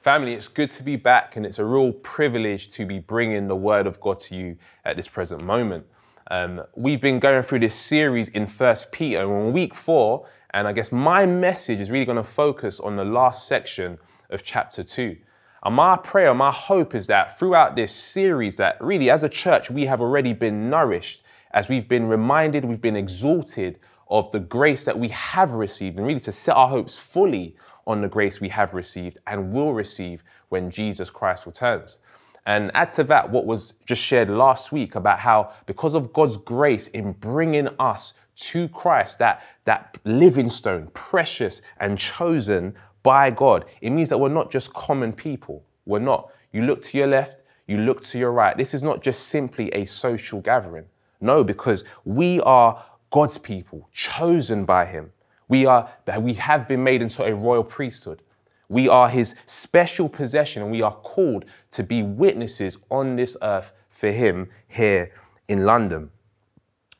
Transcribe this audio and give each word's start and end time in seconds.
Family, 0.00 0.32
it's 0.32 0.48
good 0.48 0.70
to 0.70 0.82
be 0.82 0.96
back, 0.96 1.36
and 1.36 1.44
it's 1.44 1.58
a 1.58 1.64
real 1.66 1.92
privilege 1.92 2.70
to 2.70 2.86
be 2.86 2.98
bringing 2.98 3.48
the 3.48 3.56
Word 3.56 3.86
of 3.86 4.00
God 4.00 4.18
to 4.20 4.34
you 4.34 4.56
at 4.82 4.96
this 4.96 5.06
present 5.06 5.44
moment. 5.44 5.84
Um, 6.30 6.62
we've 6.74 7.02
been 7.02 7.20
going 7.20 7.42
through 7.42 7.58
this 7.58 7.74
series 7.74 8.30
in 8.30 8.46
First 8.46 8.92
Peter, 8.92 9.28
week 9.50 9.74
four, 9.74 10.26
and 10.54 10.66
I 10.66 10.72
guess 10.72 10.90
my 10.90 11.26
message 11.26 11.80
is 11.80 11.90
really 11.90 12.06
going 12.06 12.16
to 12.16 12.24
focus 12.24 12.80
on 12.80 12.96
the 12.96 13.04
last 13.04 13.46
section 13.46 13.98
of 14.30 14.42
chapter 14.42 14.82
two. 14.82 15.18
And 15.62 15.74
my 15.74 15.98
prayer, 15.98 16.32
my 16.32 16.50
hope 16.50 16.94
is 16.94 17.06
that 17.08 17.38
throughout 17.38 17.76
this 17.76 17.94
series, 17.94 18.56
that 18.56 18.78
really 18.80 19.10
as 19.10 19.22
a 19.22 19.28
church, 19.28 19.70
we 19.70 19.84
have 19.84 20.00
already 20.00 20.32
been 20.32 20.70
nourished 20.70 21.22
as 21.50 21.68
we've 21.68 21.88
been 21.88 22.08
reminded, 22.08 22.64
we've 22.64 22.80
been 22.80 22.96
exalted 22.96 23.78
of 24.08 24.32
the 24.32 24.40
grace 24.40 24.84
that 24.84 24.98
we 24.98 25.08
have 25.08 25.52
received, 25.52 25.98
and 25.98 26.06
really 26.06 26.20
to 26.20 26.32
set 26.32 26.56
our 26.56 26.68
hopes 26.68 26.96
fully 26.96 27.54
on 27.90 28.00
the 28.00 28.08
grace 28.08 28.40
we 28.40 28.48
have 28.48 28.72
received 28.72 29.18
and 29.26 29.52
will 29.52 29.72
receive 29.72 30.22
when 30.48 30.70
Jesus 30.70 31.10
Christ 31.10 31.46
returns. 31.46 31.98
And 32.46 32.70
add 32.74 32.90
to 32.92 33.04
that 33.04 33.30
what 33.30 33.44
was 33.44 33.74
just 33.86 34.00
shared 34.00 34.30
last 34.30 34.72
week 34.72 34.94
about 34.94 35.20
how, 35.20 35.52
because 35.66 35.94
of 35.94 36.12
God's 36.12 36.36
grace 36.36 36.88
in 36.88 37.12
bringing 37.12 37.68
us 37.78 38.14
to 38.36 38.68
Christ, 38.68 39.18
that, 39.18 39.42
that 39.64 39.98
living 40.04 40.48
stone, 40.48 40.88
precious 40.94 41.60
and 41.78 41.98
chosen 41.98 42.74
by 43.02 43.30
God, 43.30 43.66
it 43.80 43.90
means 43.90 44.08
that 44.08 44.18
we're 44.18 44.28
not 44.28 44.50
just 44.50 44.72
common 44.72 45.12
people. 45.12 45.64
We're 45.84 45.98
not. 45.98 46.30
You 46.52 46.62
look 46.62 46.82
to 46.82 46.98
your 46.98 47.06
left, 47.06 47.42
you 47.66 47.78
look 47.78 48.02
to 48.04 48.18
your 48.18 48.32
right. 48.32 48.56
This 48.56 48.74
is 48.74 48.82
not 48.82 49.02
just 49.02 49.28
simply 49.28 49.68
a 49.72 49.84
social 49.84 50.40
gathering. 50.40 50.86
No, 51.20 51.44
because 51.44 51.84
we 52.04 52.40
are 52.40 52.82
God's 53.10 53.38
people, 53.38 53.88
chosen 53.92 54.64
by 54.64 54.86
Him. 54.86 55.12
We 55.50 55.66
are 55.66 55.90
we 56.20 56.34
have 56.34 56.68
been 56.68 56.84
made 56.84 57.02
into 57.02 57.24
a 57.24 57.34
royal 57.34 57.64
priesthood. 57.64 58.22
We 58.68 58.88
are 58.88 59.08
his 59.08 59.34
special 59.46 60.08
possession 60.08 60.62
and 60.62 60.70
we 60.70 60.80
are 60.80 60.94
called 60.94 61.44
to 61.72 61.82
be 61.82 62.04
witnesses 62.04 62.78
on 62.88 63.16
this 63.16 63.36
earth 63.42 63.72
for 63.90 64.12
him 64.12 64.48
here 64.68 65.12
in 65.48 65.66
London. 65.66 66.10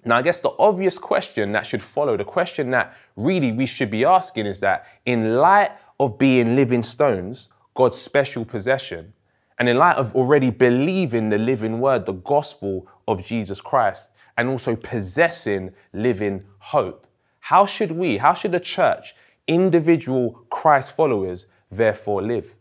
Now, 0.04 0.16
I 0.16 0.22
guess 0.22 0.40
the 0.40 0.52
obvious 0.58 0.98
question 0.98 1.52
that 1.52 1.64
should 1.64 1.82
follow, 1.82 2.16
the 2.16 2.24
question 2.24 2.70
that 2.70 2.96
really 3.14 3.52
we 3.52 3.66
should 3.66 3.90
be 3.90 4.04
asking 4.04 4.46
is 4.46 4.58
that 4.60 4.86
in 5.06 5.36
light 5.36 5.70
of 6.00 6.18
being 6.18 6.56
living 6.56 6.82
stones, 6.82 7.50
God's 7.74 7.98
special 7.98 8.44
possession, 8.44 9.12
and 9.60 9.68
in 9.68 9.76
light 9.76 9.96
of 9.96 10.16
already 10.16 10.50
believing 10.50 11.28
the 11.28 11.38
living 11.38 11.80
word, 11.80 12.04
the 12.04 12.14
gospel 12.14 12.88
of 13.06 13.24
Jesus 13.24 13.60
Christ, 13.60 14.08
and 14.36 14.48
also 14.48 14.74
possessing 14.74 15.72
living 15.92 16.42
hope, 16.58 17.06
how 17.40 17.66
should 17.66 17.92
we, 17.92 18.18
how 18.18 18.34
should 18.34 18.52
the 18.52 18.60
church, 18.60 19.14
individual 19.46 20.46
Christ 20.50 20.94
followers, 20.94 21.46
therefore 21.70 22.22
live? 22.22 22.54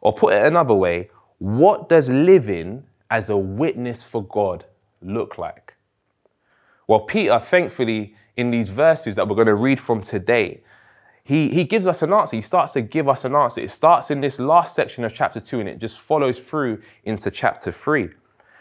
Or 0.00 0.14
put 0.14 0.34
it 0.34 0.44
another 0.44 0.74
way, 0.74 1.10
what 1.38 1.88
does 1.88 2.08
living 2.08 2.84
as 3.10 3.28
a 3.28 3.36
witness 3.36 4.04
for 4.04 4.22
God 4.22 4.64
look 5.02 5.38
like? 5.38 5.74
Well, 6.86 7.00
Peter, 7.00 7.38
thankfully, 7.38 8.14
in 8.36 8.50
these 8.50 8.68
verses 8.68 9.16
that 9.16 9.28
we're 9.28 9.34
going 9.34 9.46
to 9.46 9.54
read 9.54 9.80
from 9.80 10.02
today, 10.02 10.62
he, 11.22 11.50
he 11.50 11.64
gives 11.64 11.86
us 11.86 12.02
an 12.02 12.12
answer. 12.12 12.36
He 12.36 12.42
starts 12.42 12.72
to 12.72 12.82
give 12.82 13.08
us 13.08 13.24
an 13.24 13.34
answer. 13.34 13.60
It 13.60 13.70
starts 13.70 14.10
in 14.10 14.20
this 14.20 14.38
last 14.40 14.74
section 14.74 15.04
of 15.04 15.14
chapter 15.14 15.38
2 15.38 15.60
and 15.60 15.68
it 15.68 15.78
just 15.78 15.98
follows 15.98 16.38
through 16.38 16.82
into 17.04 17.30
chapter 17.30 17.70
3. 17.70 18.08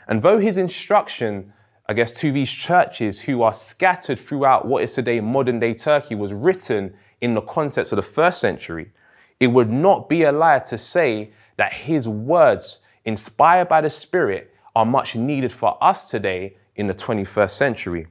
And 0.07 0.21
though 0.21 0.39
his 0.39 0.57
instruction 0.57 1.53
I 1.89 1.93
guess, 1.93 2.11
to 2.11 2.31
these 2.31 2.51
churches 2.51 3.21
who 3.21 3.41
are 3.41 3.51
scattered 3.51 4.19
throughout 4.19 4.67
what 4.67 4.83
is 4.83 4.93
today 4.93 5.21
modern 5.21 5.59
day 5.59 5.73
Turkey 5.73 6.13
was 6.13 6.31
written 6.31 6.93
in 7.19 7.33
the 7.33 7.41
context 7.41 7.91
of 7.91 7.95
the 7.95 8.03
first 8.03 8.39
century, 8.39 8.91
it 9.39 9.47
would 9.47 9.71
not 9.71 10.07
be 10.07 10.21
a 10.21 10.31
lie 10.31 10.59
to 10.59 10.77
say 10.77 11.31
that 11.57 11.73
his 11.73 12.07
words, 12.07 12.81
inspired 13.05 13.67
by 13.67 13.81
the 13.81 13.89
Spirit, 13.89 14.53
are 14.75 14.85
much 14.85 15.15
needed 15.15 15.51
for 15.51 15.83
us 15.83 16.11
today 16.11 16.55
in 16.75 16.85
the 16.85 16.93
21st 16.93 17.49
century. 17.49 18.05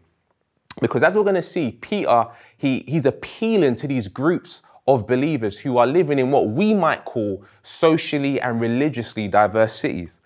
Because 0.81 1.05
as 1.05 1.15
we're 1.15 1.23
going 1.23 1.37
to 1.37 1.43
see, 1.43 1.71
Peter, 1.71 2.27
he, 2.57 2.81
he's 2.89 3.07
appealing 3.07 3.77
to 3.77 3.87
these 3.87 4.09
groups 4.09 4.63
of 4.89 5.07
believers 5.07 5.61
who 5.61 5.79
are 5.79 5.87
living 5.87 6.19
in 6.19 6.33
what 6.33 6.49
we 6.49 6.75
might 6.75 7.05
call 7.05 7.45
socially 7.63 8.41
and 8.41 8.61
religiously 8.61 9.29
diverse 9.29 9.75
cities. 9.75 10.21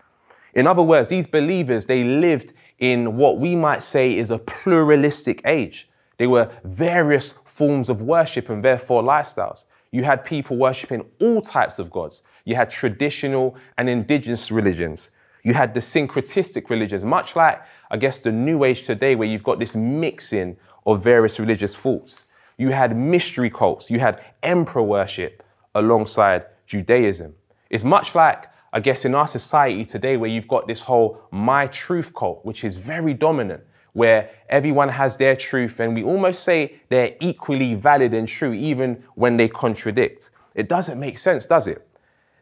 In 0.55 0.67
other 0.67 0.83
words, 0.83 1.09
these 1.09 1.27
believers, 1.27 1.85
they 1.85 2.03
lived 2.03 2.55
in 2.82 3.16
what 3.16 3.38
we 3.38 3.54
might 3.54 3.81
say 3.81 4.19
is 4.19 4.32
a 4.32 4.38
pluralistic 4.38 5.41
age. 5.44 5.88
There 6.19 6.28
were 6.28 6.50
various 6.65 7.34
forms 7.44 7.88
of 7.88 8.03
worship 8.03 8.48
and 8.50 8.60
therefore 8.60 9.04
lifestyles. 9.04 9.66
You 9.93 10.03
had 10.03 10.25
people 10.25 10.56
worshiping 10.56 11.04
all 11.20 11.41
types 11.41 11.78
of 11.78 11.93
gods. 11.93 12.25
You 12.44 12.56
had 12.56 12.70
traditional 12.70 13.56
and 13.78 13.88
indigenous 13.88 14.50
religions. 14.50 15.10
You 15.44 15.54
had 15.54 15.75
the 15.75 15.81
syncretistic 15.81 16.70
religions, 16.70 17.04
much 17.04 17.37
like, 17.37 17.62
I 17.88 17.98
guess, 17.98 18.19
the 18.19 18.32
New 18.32 18.65
Age 18.65 18.84
today, 18.84 19.14
where 19.14 19.28
you've 19.28 19.44
got 19.44 19.60
this 19.60 19.76
mixing 19.76 20.56
of 20.84 21.04
various 21.04 21.38
religious 21.38 21.76
thoughts. 21.76 22.26
You 22.59 22.70
had 22.70 22.97
mystery 22.97 23.49
cults. 23.50 23.93
You 23.93 24.00
had 24.00 24.20
emperor 24.43 24.82
worship 24.82 25.44
alongside 25.76 26.47
Judaism. 26.66 27.37
It's 27.70 27.84
much 27.84 28.16
like 28.16 28.47
I 28.72 28.81
guess 28.81 29.05
in 29.05 29.15
our 29.15 29.27
society 29.27 29.84
today, 29.84 30.16
where 30.16 30.31
you've 30.31 30.49
got 30.49 30.66
this 30.66 30.81
whole 30.81 31.22
my 31.31 31.66
truth 31.66 32.15
cult, 32.15 32.44
which 32.44 32.65
is 32.65 32.77
very 32.77 33.12
dominant, 33.12 33.62
where 33.93 34.31
everyone 34.49 34.88
has 34.88 35.16
their 35.19 35.37
truth 35.37 35.78
and 35.78 35.94
we 35.94 36.03
almost 36.03 36.43
say 36.43 36.81
they're 36.88 37.15
equally 37.21 37.75
valid 37.75 38.15
and 38.15 38.27
true, 38.27 38.53
even 38.53 39.03
when 39.15 39.37
they 39.37 39.49
contradict. 39.49 40.31
It 40.55 40.69
doesn't 40.69 40.99
make 40.99 41.19
sense, 41.19 41.44
does 41.44 41.66
it? 41.66 41.87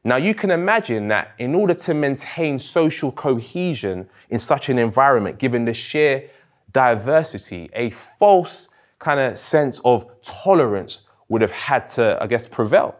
Now, 0.04 0.16
you 0.16 0.34
can 0.34 0.50
imagine 0.50 1.08
that 1.08 1.32
in 1.38 1.54
order 1.54 1.74
to 1.74 1.94
maintain 1.94 2.58
social 2.58 3.12
cohesion 3.12 4.08
in 4.30 4.38
such 4.38 4.68
an 4.68 4.78
environment, 4.78 5.38
given 5.38 5.64
the 5.64 5.74
sheer 5.74 6.30
diversity, 6.72 7.68
a 7.74 7.90
false 7.90 8.68
kind 8.98 9.20
of 9.20 9.38
sense 9.38 9.80
of 9.84 10.06
tolerance 10.22 11.08
would 11.28 11.42
have 11.42 11.50
had 11.50 11.88
to, 11.88 12.18
I 12.20 12.26
guess, 12.28 12.46
prevail. 12.46 12.96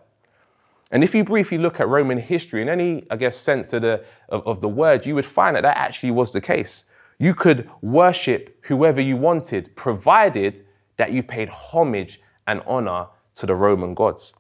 And 0.91 1.05
if 1.05 1.15
you 1.15 1.23
briefly 1.25 1.59
look 1.59 1.79
at 1.79 1.89
Roman 1.89 2.19
history 2.19 2.63
in 2.63 2.69
any, 2.69 3.07
I 3.11 3.17
guess, 3.17 3.37
sense 3.37 3.73
of 3.73 3.83
the, 3.83 4.05
of, 4.29 4.47
of 4.47 4.61
the 4.61 4.69
word, 4.69 5.07
you 5.07 5.15
would 5.15 5.27
find 5.27 5.55
that 5.55 5.63
that 5.63 5.77
actually 5.77 6.11
was 6.11 6.33
the 6.33 6.41
case. 6.41 6.85
You 7.19 7.35
could 7.35 7.71
worship 7.81 8.59
whoever 8.65 9.01
you 9.01 9.17
wanted, 9.17 9.77
provided 9.77 10.65
that 10.97 11.13
you 11.13 11.23
paid 11.23 11.49
homage 11.49 12.21
and 12.47 12.63
honor 12.67 13.07
to 13.37 13.47
the 13.47 13.55
Roman 13.55 13.95
gods. 13.95 14.35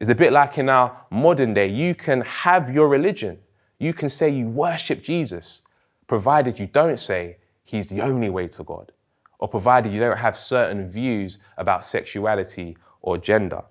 It's 0.00 0.10
a 0.10 0.14
bit 0.14 0.32
like 0.32 0.58
in 0.58 0.68
our 0.68 1.06
modern 1.10 1.54
day. 1.54 1.68
You 1.68 1.94
can 1.94 2.22
have 2.22 2.70
your 2.70 2.88
religion. 2.88 3.38
You 3.78 3.92
can 3.92 4.08
say 4.08 4.28
you 4.30 4.48
worship 4.48 5.02
Jesus, 5.02 5.62
provided 6.06 6.58
you 6.58 6.66
don't 6.66 6.98
say 6.98 7.36
he's 7.62 7.88
the 7.88 8.00
only 8.00 8.28
way 8.28 8.48
to 8.48 8.64
God, 8.64 8.92
or 9.38 9.48
provided 9.48 9.92
you 9.92 10.00
don't 10.00 10.18
have 10.18 10.36
certain 10.36 10.90
views 10.90 11.38
about 11.56 11.84
sexuality 11.84 12.76
or 13.00 13.18
gender. 13.18 13.62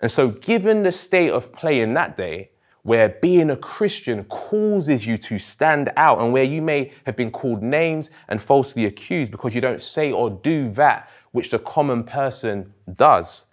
And 0.00 0.10
so, 0.10 0.28
given 0.28 0.82
the 0.82 0.92
state 0.92 1.30
of 1.30 1.52
play 1.52 1.80
in 1.80 1.94
that 1.94 2.16
day, 2.16 2.50
where 2.86 3.08
being 3.08 3.50
a 3.50 3.56
Christian 3.56 4.22
causes 4.24 5.04
you 5.04 5.18
to 5.18 5.40
stand 5.40 5.92
out 5.96 6.20
and 6.20 6.32
where 6.32 6.44
you 6.44 6.62
may 6.62 6.92
have 7.04 7.16
been 7.16 7.32
called 7.32 7.60
names 7.60 8.10
and 8.28 8.40
falsely 8.40 8.84
accused 8.84 9.32
because 9.32 9.54
you 9.54 9.60
don't 9.60 9.80
say 9.80 10.12
or 10.12 10.30
do 10.30 10.70
that 10.70 11.10
which 11.32 11.50
the 11.50 11.58
common 11.58 12.04
person 12.04 12.72
does, 12.94 13.46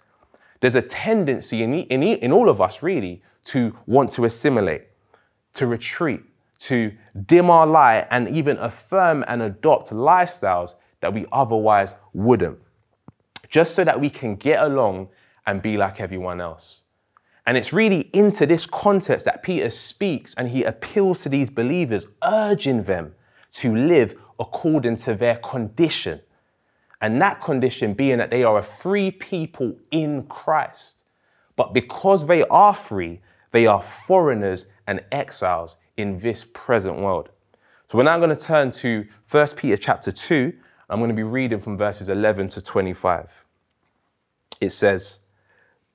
there's 0.60 0.76
a 0.76 0.82
tendency 0.82 1.62
in, 1.62 1.74
in, 1.74 2.02
in 2.02 2.32
all 2.32 2.48
of 2.48 2.60
us 2.60 2.80
really 2.80 3.22
to 3.44 3.76
want 3.86 4.12
to 4.12 4.24
assimilate, 4.24 4.84
to 5.52 5.66
retreat, 5.66 6.22
to 6.60 6.92
dim 7.26 7.50
our 7.50 7.66
light 7.66 8.06
and 8.10 8.28
even 8.28 8.56
affirm 8.58 9.24
and 9.26 9.42
adopt 9.42 9.90
lifestyles 9.90 10.76
that 11.00 11.12
we 11.12 11.26
otherwise 11.32 11.96
wouldn't, 12.12 12.60
just 13.50 13.74
so 13.74 13.82
that 13.82 14.00
we 14.00 14.08
can 14.08 14.36
get 14.36 14.62
along 14.62 15.08
and 15.46 15.62
be 15.62 15.76
like 15.76 16.00
everyone 16.00 16.40
else. 16.40 16.82
And 17.46 17.56
it's 17.56 17.72
really 17.72 18.08
into 18.12 18.46
this 18.46 18.64
context 18.64 19.26
that 19.26 19.42
Peter 19.42 19.68
speaks 19.70 20.34
and 20.34 20.48
he 20.48 20.64
appeals 20.64 21.20
to 21.22 21.28
these 21.28 21.50
believers, 21.50 22.06
urging 22.22 22.84
them 22.84 23.14
to 23.54 23.74
live 23.74 24.14
according 24.38 24.96
to 24.96 25.14
their 25.14 25.36
condition. 25.36 26.20
And 27.00 27.20
that 27.20 27.42
condition 27.42 27.92
being 27.92 28.18
that 28.18 28.30
they 28.30 28.44
are 28.44 28.58
a 28.58 28.62
free 28.62 29.10
people 29.10 29.76
in 29.90 30.22
Christ. 30.24 31.04
But 31.54 31.74
because 31.74 32.26
they 32.26 32.44
are 32.44 32.74
free, 32.74 33.20
they 33.50 33.66
are 33.66 33.82
foreigners 33.82 34.66
and 34.86 35.02
exiles 35.12 35.76
in 35.96 36.18
this 36.18 36.44
present 36.44 36.96
world. 36.96 37.28
So 37.90 37.98
we're 37.98 38.04
now 38.04 38.18
going 38.18 38.34
to 38.34 38.42
turn 38.42 38.70
to 38.72 39.06
1 39.30 39.48
Peter 39.56 39.76
chapter 39.76 40.10
2. 40.10 40.52
I'm 40.88 40.98
going 40.98 41.10
to 41.10 41.14
be 41.14 41.22
reading 41.22 41.60
from 41.60 41.76
verses 41.76 42.08
11 42.08 42.48
to 42.48 42.62
25. 42.62 43.44
It 44.60 44.70
says, 44.70 45.20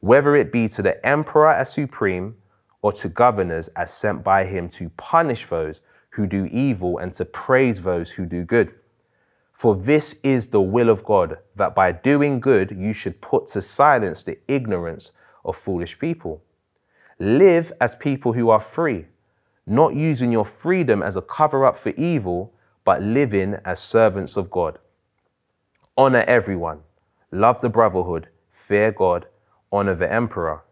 whether 0.00 0.36
it 0.36 0.52
be 0.52 0.68
to 0.68 0.82
the 0.82 1.04
emperor 1.06 1.48
as 1.48 1.72
supreme 1.72 2.36
or 2.82 2.92
to 2.92 3.08
governors 3.08 3.68
as 3.68 3.92
sent 3.92 4.22
by 4.22 4.44
him 4.44 4.68
to 4.68 4.90
punish 4.90 5.46
those 5.46 5.80
who 6.10 6.26
do 6.26 6.46
evil 6.50 6.98
and 6.98 7.12
to 7.12 7.24
praise 7.24 7.82
those 7.82 8.12
who 8.12 8.24
do 8.26 8.44
good. 8.44 8.74
For 9.52 9.74
this 9.74 10.14
is 10.22 10.48
the 10.48 10.60
will 10.60 10.90
of 10.90 11.02
God, 11.02 11.38
that 11.54 11.74
by 11.74 11.92
doing 11.92 12.40
good 12.40 12.70
you 12.70 12.92
should 12.92 13.20
put 13.20 13.46
to 13.48 13.62
silence 13.62 14.22
the 14.22 14.38
ignorance 14.48 15.12
of 15.44 15.56
foolish 15.56 15.98
people. 15.98 16.42
Live 17.18 17.72
as 17.80 17.96
people 17.96 18.34
who 18.34 18.50
are 18.50 18.60
free, 18.60 19.06
not 19.66 19.94
using 19.94 20.30
your 20.30 20.44
freedom 20.44 21.02
as 21.02 21.16
a 21.16 21.22
cover 21.22 21.64
up 21.64 21.76
for 21.76 21.90
evil, 21.90 22.52
but 22.84 23.02
living 23.02 23.56
as 23.64 23.80
servants 23.80 24.36
of 24.36 24.50
God. 24.50 24.78
Honor 25.96 26.24
everyone, 26.28 26.80
love 27.30 27.60
the 27.62 27.70
brotherhood, 27.70 28.28
fear 28.50 28.92
God, 28.92 29.26
honor 29.72 29.94
the 29.94 30.10
emperor. 30.12 30.62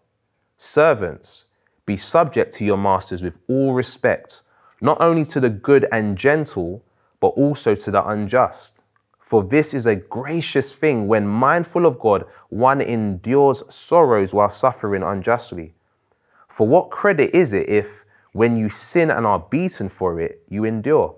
Servants, 0.57 1.47
be 1.87 1.97
subject 1.97 2.53
to 2.55 2.65
your 2.65 2.79
masters 2.79 3.23
with 3.23 3.39
all 3.49 3.75
respect, 3.75 4.43
not 4.81 5.01
only 5.01 5.25
to 5.27 5.41
the 5.41 5.51
good 5.51 5.87
and 5.93 6.17
gentle, 6.17 6.83
but 7.21 7.29
also 7.29 7.75
to 7.75 7.91
the 7.91 8.07
unjust. 8.07 8.83
For 9.21 9.43
this 9.43 9.75
is 9.75 9.87
a 9.87 9.97
gracious 9.97 10.75
thing 10.75 11.09
when, 11.09 11.27
mindful 11.27 11.87
of 11.87 11.99
God, 11.99 12.25
one 12.51 12.81
endures 12.81 13.63
sorrows 13.75 14.33
while 14.35 14.51
suffering 14.51 15.03
unjustly. 15.03 15.75
For 16.47 16.67
what 16.69 16.91
credit 16.91 17.35
is 17.35 17.53
it 17.53 17.69
if, 17.69 18.05
when 18.33 18.57
you 18.57 18.69
sin 18.69 19.11
and 19.11 19.27
are 19.27 19.41
beaten 19.41 19.89
for 19.89 20.21
it, 20.21 20.43
you 20.49 20.65
endure? 20.65 21.17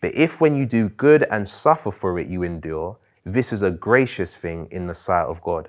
But 0.00 0.14
if, 0.14 0.40
when 0.40 0.56
you 0.56 0.66
do 0.66 0.88
good 0.88 1.24
and 1.30 1.48
suffer 1.48 1.90
for 1.92 2.18
it, 2.18 2.26
you 2.26 2.42
endure, 2.42 2.98
this 3.24 3.52
is 3.52 3.62
a 3.62 3.70
gracious 3.70 4.36
thing 4.36 4.66
in 4.70 4.88
the 4.88 4.94
sight 4.94 5.24
of 5.24 5.40
God. 5.42 5.68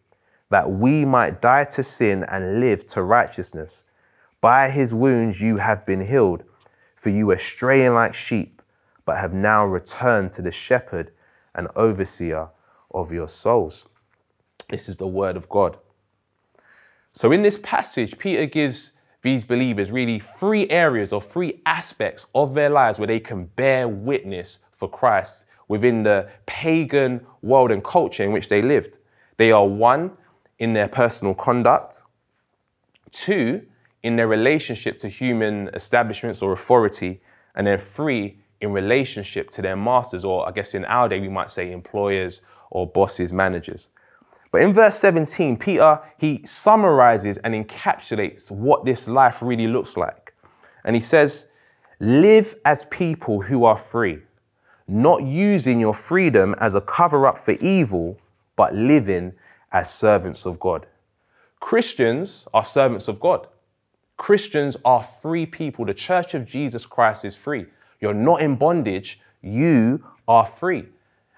that 0.51 0.69
we 0.69 1.05
might 1.05 1.41
die 1.41 1.63
to 1.63 1.81
sin 1.81 2.23
and 2.25 2.59
live 2.59 2.85
to 2.85 3.01
righteousness. 3.01 3.85
By 4.41 4.69
his 4.69 4.93
wounds 4.93 5.39
you 5.41 5.57
have 5.57 5.85
been 5.85 6.01
healed, 6.01 6.43
for 6.95 7.09
you 7.09 7.27
were 7.27 7.37
straying 7.37 7.93
like 7.93 8.13
sheep, 8.13 8.61
but 9.05 9.17
have 9.17 9.33
now 9.33 9.65
returned 9.65 10.33
to 10.33 10.41
the 10.41 10.51
shepherd 10.51 11.11
and 11.55 11.67
overseer 11.75 12.49
of 12.91 13.11
your 13.11 13.29
souls. 13.29 13.87
This 14.69 14.89
is 14.89 14.97
the 14.97 15.07
word 15.07 15.37
of 15.37 15.49
God. 15.49 15.77
So, 17.13 17.31
in 17.31 17.41
this 17.41 17.57
passage, 17.57 18.17
Peter 18.17 18.45
gives 18.45 18.91
these 19.21 19.45
believers 19.45 19.91
really 19.91 20.19
three 20.19 20.69
areas 20.69 21.13
or 21.13 21.21
three 21.21 21.61
aspects 21.65 22.25
of 22.35 22.53
their 22.55 22.69
lives 22.69 22.99
where 22.99 23.07
they 23.07 23.19
can 23.19 23.45
bear 23.45 23.87
witness 23.87 24.59
for 24.71 24.89
Christ 24.89 25.45
within 25.67 26.03
the 26.03 26.29
pagan 26.45 27.25
world 27.41 27.71
and 27.71 27.83
culture 27.83 28.23
in 28.23 28.31
which 28.31 28.49
they 28.49 28.61
lived. 28.61 28.97
They 29.37 29.51
are 29.51 29.65
one, 29.65 30.11
in 30.61 30.73
their 30.73 30.87
personal 30.87 31.33
conduct, 31.33 32.03
two, 33.09 33.65
in 34.03 34.15
their 34.15 34.27
relationship 34.27 34.95
to 34.99 35.09
human 35.09 35.71
establishments 35.73 36.39
or 36.43 36.53
authority, 36.53 37.19
and 37.55 37.65
then 37.65 37.79
three, 37.79 38.37
in 38.61 38.71
relationship 38.71 39.49
to 39.49 39.59
their 39.63 39.75
masters, 39.75 40.23
or 40.23 40.47
I 40.47 40.51
guess 40.51 40.75
in 40.75 40.85
our 40.85 41.09
day 41.09 41.19
we 41.19 41.29
might 41.29 41.49
say 41.49 41.71
employers 41.71 42.41
or 42.69 42.85
bosses, 42.85 43.33
managers. 43.33 43.89
But 44.51 44.61
in 44.61 44.71
verse 44.71 44.97
17, 44.97 45.57
Peter, 45.57 45.99
he 46.19 46.45
summarizes 46.45 47.39
and 47.39 47.55
encapsulates 47.55 48.51
what 48.51 48.85
this 48.85 49.07
life 49.07 49.41
really 49.41 49.65
looks 49.65 49.97
like. 49.97 50.35
And 50.83 50.95
he 50.95 51.01
says, 51.01 51.47
Live 51.99 52.53
as 52.65 52.85
people 52.85 53.41
who 53.41 53.63
are 53.63 53.77
free 53.77 54.19
not 54.87 55.23
using 55.23 55.79
your 55.79 55.93
freedom 55.93 56.53
as 56.59 56.75
a 56.75 56.81
cover 56.81 57.25
up 57.25 57.37
for 57.37 57.53
evil, 57.61 58.19
but 58.57 58.75
living 58.75 59.31
as 59.71 59.93
servants 59.93 60.45
of 60.45 60.59
God. 60.59 60.85
Christians 61.59 62.47
are 62.53 62.65
servants 62.65 63.07
of 63.07 63.19
God. 63.19 63.47
Christians 64.17 64.77
are 64.85 65.07
free 65.21 65.45
people. 65.45 65.85
The 65.85 65.93
church 65.93 66.33
of 66.33 66.45
Jesus 66.45 66.85
Christ 66.85 67.25
is 67.25 67.35
free. 67.35 67.65
You're 67.99 68.13
not 68.13 68.41
in 68.41 68.55
bondage, 68.55 69.19
you 69.41 70.03
are 70.27 70.45
free. 70.45 70.85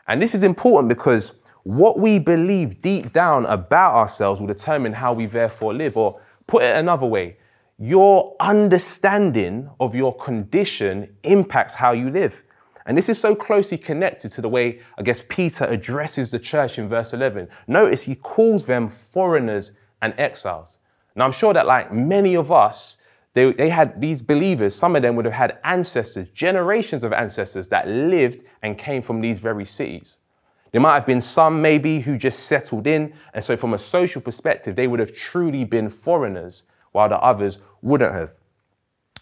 And 0.08 0.22
this 0.22 0.34
is 0.34 0.44
important 0.44 0.90
because 0.90 1.34
what 1.64 2.00
we 2.00 2.20
believe 2.20 2.82
deep 2.82 3.14
down 3.14 3.46
about 3.46 3.96
ourselves 3.96 4.40
will 4.40 4.48
determine 4.48 4.94
how 4.94 5.14
we 5.14 5.26
therefore 5.26 5.74
live. 5.74 5.96
Or 5.96 6.20
put 6.48 6.64
it 6.64 6.76
another 6.76 7.06
way, 7.06 7.38
your 7.78 8.36
understanding 8.40 9.70
of 9.80 9.96
your 9.96 10.16
condition 10.16 11.16
impacts 11.24 11.76
how 11.76 11.92
you 11.92 12.10
live. 12.10 12.44
And 12.86 12.98
this 12.98 13.10
is 13.10 13.20
so 13.20 13.36
closely 13.36 13.78
connected 13.78 14.32
to 14.34 14.42
the 14.42 14.50
way, 14.50 14.82
I 14.98 15.04
guess, 15.04 15.24
Peter 15.28 15.66
addresses 15.66 16.30
the 16.30 16.40
church 16.40 16.78
in 16.78 16.90
verse 16.90 17.14
11. 17.14 17.48
Notice 17.68 18.04
he 18.04 18.16
calls 18.16 18.66
them 18.66 18.90
foreigners 18.90 19.72
and 20.02 20.14
exiles. 20.18 20.80
Now, 21.16 21.26
I'm 21.26 21.32
sure 21.32 21.54
that, 21.54 21.66
like 21.66 21.94
many 21.94 22.36
of 22.36 22.52
us, 22.52 22.98
they, 23.34 23.52
they 23.54 23.70
had 23.70 24.02
these 24.02 24.22
believers, 24.22 24.76
some 24.76 24.96
of 24.96 25.02
them 25.02 25.16
would 25.16 25.26
have 25.26 25.34
had 25.34 25.60
ancestors, 25.64 26.28
generations 26.30 27.04
of 27.04 27.14
ancestors 27.14 27.70
that 27.70 27.88
lived 27.88 28.44
and 28.62 28.78
came 28.78 29.02
from 29.02 29.22
these 29.22 29.40
very 29.40 29.66
cities. 29.66 30.20
There 30.72 30.82
might 30.82 30.96
have 30.96 31.06
been 31.06 31.22
some 31.22 31.62
maybe 31.62 32.00
who 32.00 32.18
just 32.18 32.42
settled 32.42 32.88
in, 32.88 33.14
and 33.34 33.44
so 33.44 33.56
from 33.56 33.74
a 33.74 33.78
social 33.78 34.22
perspective, 34.22 34.76
they 34.76 34.88
would 34.88 35.00
have 35.00 35.16
truly 35.16 35.64
been 35.64 35.90
foreigners, 35.90 36.64
while 36.92 37.10
the 37.10 37.20
others 37.20 37.60
wouldn't 37.82 38.14
have. 38.14 38.36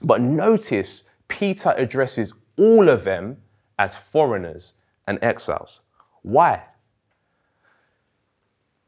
But 0.02 0.22
notice 0.22 1.04
Peter 1.28 1.74
addresses 1.78 2.34
all 2.58 2.90
of 2.90 3.04
them 3.04 3.38
as 3.82 3.96
foreigners 3.96 4.74
and 5.08 5.18
exiles. 5.24 5.80
Why? 6.22 6.62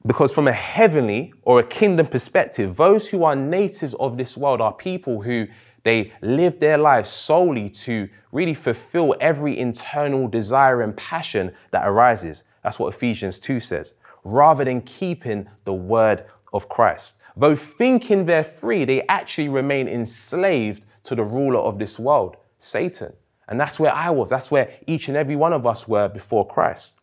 Because 0.05 0.31
from 0.31 0.47
a 0.47 0.53
heavenly 0.53 1.33
or 1.41 1.59
a 1.59 1.63
kingdom 1.63 2.05
perspective, 2.05 2.77
those 2.77 3.07
who 3.07 3.23
are 3.23 3.35
natives 3.35 3.95
of 3.95 4.17
this 4.17 4.37
world 4.37 4.61
are 4.61 4.71
people 4.71 5.23
who 5.23 5.47
they 5.83 6.13
live 6.21 6.59
their 6.59 6.77
lives 6.77 7.09
solely 7.09 7.69
to 7.69 8.07
really 8.31 8.53
fulfill 8.53 9.15
every 9.19 9.57
internal 9.57 10.27
desire 10.27 10.81
and 10.81 10.95
passion 10.95 11.53
that 11.71 11.87
arises. 11.87 12.43
That's 12.63 12.77
what 12.77 12.93
Ephesians 12.93 13.39
2 13.39 13.59
says, 13.59 13.95
rather 14.23 14.63
than 14.63 14.81
keeping 14.81 15.49
the 15.65 15.73
word 15.73 16.23
of 16.53 16.69
Christ. 16.69 17.15
Though 17.35 17.55
thinking 17.55 18.25
they're 18.25 18.43
free, 18.43 18.85
they 18.85 19.01
actually 19.07 19.49
remain 19.49 19.87
enslaved 19.87 20.85
to 21.05 21.15
the 21.15 21.23
ruler 21.23 21.59
of 21.59 21.79
this 21.79 21.97
world, 21.97 22.37
Satan. 22.59 23.13
And 23.47 23.59
that's 23.59 23.79
where 23.79 23.93
I 23.93 24.09
was. 24.09 24.29
That's 24.29 24.51
where 24.51 24.71
each 24.87 25.07
and 25.07 25.17
every 25.17 25.35
one 25.35 25.53
of 25.53 25.65
us 25.65 25.87
were 25.87 26.07
before 26.07 26.47
Christ. 26.47 26.97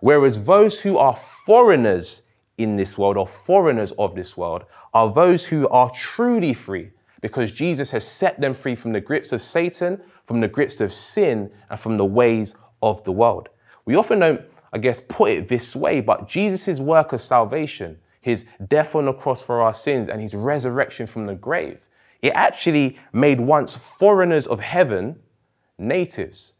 Whereas 0.00 0.44
those 0.44 0.80
who 0.80 0.98
are 0.98 1.16
foreigners 1.16 2.22
in 2.56 2.76
this 2.76 2.96
world 2.96 3.16
or 3.16 3.26
foreigners 3.26 3.92
of 3.92 4.14
this 4.14 4.36
world 4.36 4.64
are 4.92 5.12
those 5.12 5.46
who 5.46 5.68
are 5.68 5.90
truly 5.90 6.54
free 6.54 6.90
because 7.20 7.50
Jesus 7.50 7.90
has 7.90 8.06
set 8.06 8.40
them 8.40 8.52
free 8.52 8.74
from 8.74 8.92
the 8.92 9.00
grips 9.00 9.32
of 9.32 9.42
Satan, 9.42 10.00
from 10.26 10.40
the 10.40 10.48
grips 10.48 10.80
of 10.80 10.92
sin, 10.92 11.50
and 11.70 11.80
from 11.80 11.96
the 11.96 12.04
ways 12.04 12.54
of 12.82 13.02
the 13.04 13.12
world. 13.12 13.48
We 13.86 13.96
often 13.96 14.18
don't, 14.18 14.42
I 14.74 14.78
guess, 14.78 15.00
put 15.00 15.30
it 15.30 15.48
this 15.48 15.74
way, 15.74 16.02
but 16.02 16.28
Jesus' 16.28 16.80
work 16.80 17.14
of 17.14 17.20
salvation, 17.22 17.98
his 18.20 18.44
death 18.68 18.94
on 18.94 19.06
the 19.06 19.14
cross 19.14 19.42
for 19.42 19.62
our 19.62 19.72
sins, 19.72 20.10
and 20.10 20.20
his 20.20 20.34
resurrection 20.34 21.06
from 21.06 21.24
the 21.24 21.34
grave, 21.34 21.78
it 22.20 22.32
actually 22.34 22.98
made 23.12 23.40
once 23.40 23.74
foreigners 23.74 24.46
of 24.46 24.60
heaven 24.60 25.18
natives, 25.78 26.54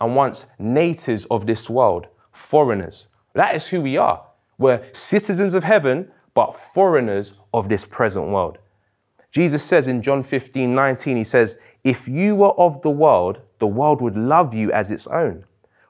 and 0.00 0.16
once 0.16 0.46
natives 0.58 1.26
of 1.26 1.46
this 1.46 1.68
world, 1.68 2.06
foreigners. 2.32 3.08
That 3.34 3.54
is 3.54 3.68
who 3.68 3.80
we 3.80 3.96
are. 3.96 4.24
We're 4.58 4.84
citizens 4.92 5.54
of 5.54 5.64
heaven, 5.64 6.10
but 6.34 6.56
foreigners 6.56 7.34
of 7.52 7.68
this 7.68 7.84
present 7.84 8.28
world. 8.28 8.58
Jesus 9.32 9.62
says 9.62 9.86
in 9.86 10.02
John 10.02 10.22
15, 10.22 10.74
19, 10.74 11.16
he 11.16 11.24
says, 11.24 11.56
If 11.84 12.08
you 12.08 12.34
were 12.34 12.58
of 12.58 12.82
the 12.82 12.90
world, 12.90 13.40
the 13.58 13.66
world 13.66 14.00
would 14.00 14.16
love 14.16 14.54
you 14.54 14.72
as 14.72 14.90
its 14.90 15.06
own. 15.06 15.44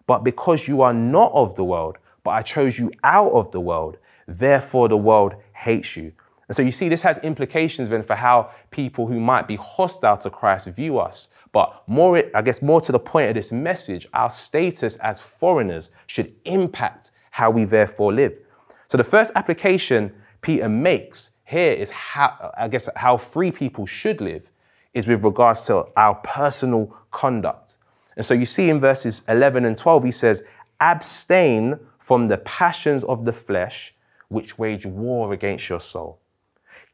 But 0.06 0.24
because 0.24 0.68
you 0.68 0.82
are 0.82 0.92
not 0.92 1.32
of 1.32 1.54
the 1.54 1.64
world, 1.64 1.96
but 2.22 2.30
I 2.30 2.42
chose 2.42 2.78
you 2.78 2.90
out 3.02 3.32
of 3.32 3.50
the 3.52 3.60
world, 3.60 3.96
therefore 4.26 4.88
the 4.88 4.96
world 4.96 5.36
hates 5.54 5.96
you. 5.96 6.12
And 6.48 6.56
so 6.56 6.62
you 6.62 6.72
see, 6.72 6.88
this 6.88 7.02
has 7.02 7.18
implications 7.18 7.88
then 7.88 8.02
for 8.02 8.16
how 8.16 8.50
people 8.70 9.06
who 9.06 9.20
might 9.20 9.46
be 9.46 9.56
hostile 9.56 10.16
to 10.18 10.30
Christ 10.30 10.66
view 10.66 10.98
us. 10.98 11.28
But 11.52 11.82
more, 11.86 12.22
I 12.34 12.42
guess, 12.42 12.62
more 12.62 12.80
to 12.80 12.92
the 12.92 12.98
point 12.98 13.28
of 13.28 13.34
this 13.34 13.50
message, 13.50 14.06
our 14.14 14.30
status 14.30 14.96
as 14.96 15.20
foreigners 15.20 15.90
should 16.06 16.34
impact 16.44 17.10
how 17.30 17.50
we 17.50 17.64
therefore 17.64 18.12
live. 18.12 18.44
So 18.88 18.96
the 18.96 19.04
first 19.04 19.32
application 19.34 20.12
Peter 20.40 20.68
makes 20.68 21.30
here 21.44 21.72
is 21.72 21.90
how, 21.90 22.52
I 22.56 22.68
guess, 22.68 22.88
how 22.96 23.16
free 23.16 23.50
people 23.50 23.86
should 23.86 24.20
live 24.20 24.50
is 24.94 25.06
with 25.06 25.24
regards 25.24 25.66
to 25.66 25.86
our 25.96 26.14
personal 26.16 26.96
conduct. 27.10 27.76
And 28.16 28.24
so 28.24 28.34
you 28.34 28.46
see 28.46 28.68
in 28.68 28.80
verses 28.80 29.22
11 29.28 29.64
and 29.64 29.76
12, 29.76 30.04
he 30.04 30.10
says, 30.12 30.42
abstain 30.80 31.78
from 31.98 32.28
the 32.28 32.38
passions 32.38 33.04
of 33.04 33.24
the 33.24 33.32
flesh 33.32 33.94
which 34.28 34.58
wage 34.58 34.86
war 34.86 35.32
against 35.32 35.68
your 35.68 35.80
soul. 35.80 36.20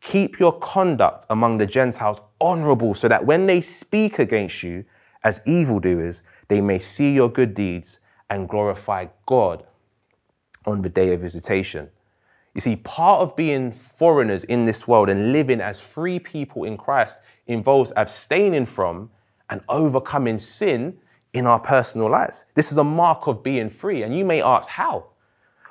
Keep 0.07 0.39
your 0.39 0.53
conduct 0.61 1.27
among 1.31 1.59
the 1.59 1.67
Gentiles 1.67 2.21
honorable 2.41 2.95
so 2.95 3.09
that 3.09 3.27
when 3.27 3.47
they 3.47 3.61
speak 3.61 4.21
against 4.21 4.63
you 4.63 4.85
as 5.25 5.41
evildoers, 5.45 6.23
they 6.47 6.61
may 6.61 6.79
see 6.79 7.13
your 7.13 7.29
good 7.29 7.55
deeds 7.55 7.99
and 8.31 8.49
glorify 8.49 9.07
God 9.27 9.65
on 10.65 10.83
the 10.83 10.89
day 10.89 11.13
of 11.13 11.23
visitation. 11.23 11.91
You 12.55 12.61
see, 12.61 12.77
part 12.77 13.21
of 13.21 13.35
being 13.35 13.73
foreigners 13.73 14.45
in 14.45 14.65
this 14.65 14.87
world 14.87 15.09
and 15.09 15.33
living 15.33 15.61
as 15.61 15.81
free 15.81 16.21
people 16.21 16.63
in 16.63 16.77
Christ 16.77 17.21
involves 17.49 17.93
abstaining 17.97 18.67
from 18.67 19.11
and 19.51 19.61
overcoming 19.69 20.39
sin 20.39 20.99
in 21.33 21.49
our 21.49 21.59
personal 21.59 22.09
lives. 22.09 22.45
This 22.55 22.71
is 22.71 22.79
a 22.79 22.85
mark 22.85 23.27
of 23.27 23.43
being 23.43 23.71
free. 23.71 24.05
And 24.05 24.17
you 24.17 24.25
may 24.25 24.41
ask, 24.41 24.69
how? 24.69 25.07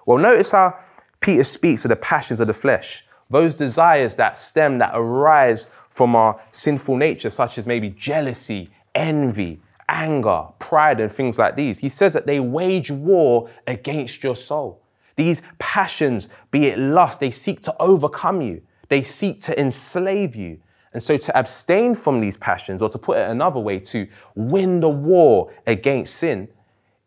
Well, 0.06 0.18
notice 0.18 0.52
how 0.52 0.78
Peter 1.22 1.46
speaks 1.46 1.86
of 1.86 1.90
the 1.90 1.96
passions 1.96 2.42
of 2.42 2.48
the 2.48 2.54
flesh, 2.54 3.06
those 3.30 3.56
desires 3.56 4.16
that 4.16 4.38
stem, 4.38 4.78
that 4.80 4.92
arise 4.94 5.68
from 5.90 6.16
our 6.16 6.40
sinful 6.52 6.98
nature, 6.98 7.30
such 7.30 7.58
as 7.58 7.66
maybe 7.66 7.90
jealousy, 7.90 8.70
envy, 8.94 9.62
anger, 9.88 10.48
pride, 10.60 11.00
and 11.00 11.12
things 11.12 11.38
like 11.38 11.56
these. 11.56 11.80
He 11.80 11.90
says 11.90 12.14
that 12.14 12.26
they 12.26 12.40
wage 12.40 12.92
war 12.92 13.50
against 13.66 14.24
your 14.24 14.36
soul. 14.36 14.82
These 15.16 15.42
passions, 15.60 16.30
be 16.52 16.66
it 16.68 16.78
lust, 16.78 17.20
they 17.20 17.32
seek 17.32 17.62
to 17.62 17.76
overcome 17.80 18.42
you, 18.42 18.62
they 18.90 19.04
seek 19.04 19.42
to 19.42 19.60
enslave 19.60 20.36
you. 20.36 20.60
And 20.94 21.02
so 21.02 21.18
to 21.18 21.38
abstain 21.38 21.96
from 21.96 22.22
these 22.22 22.38
passions, 22.38 22.82
or 22.82 22.90
to 22.90 22.98
put 22.98 23.18
it 23.18 23.30
another 23.30 23.60
way, 23.60 23.80
to 23.80 24.08
win 24.36 24.80
the 24.80 24.90
war 24.90 25.52
against 25.68 26.16
sin, 26.16 26.48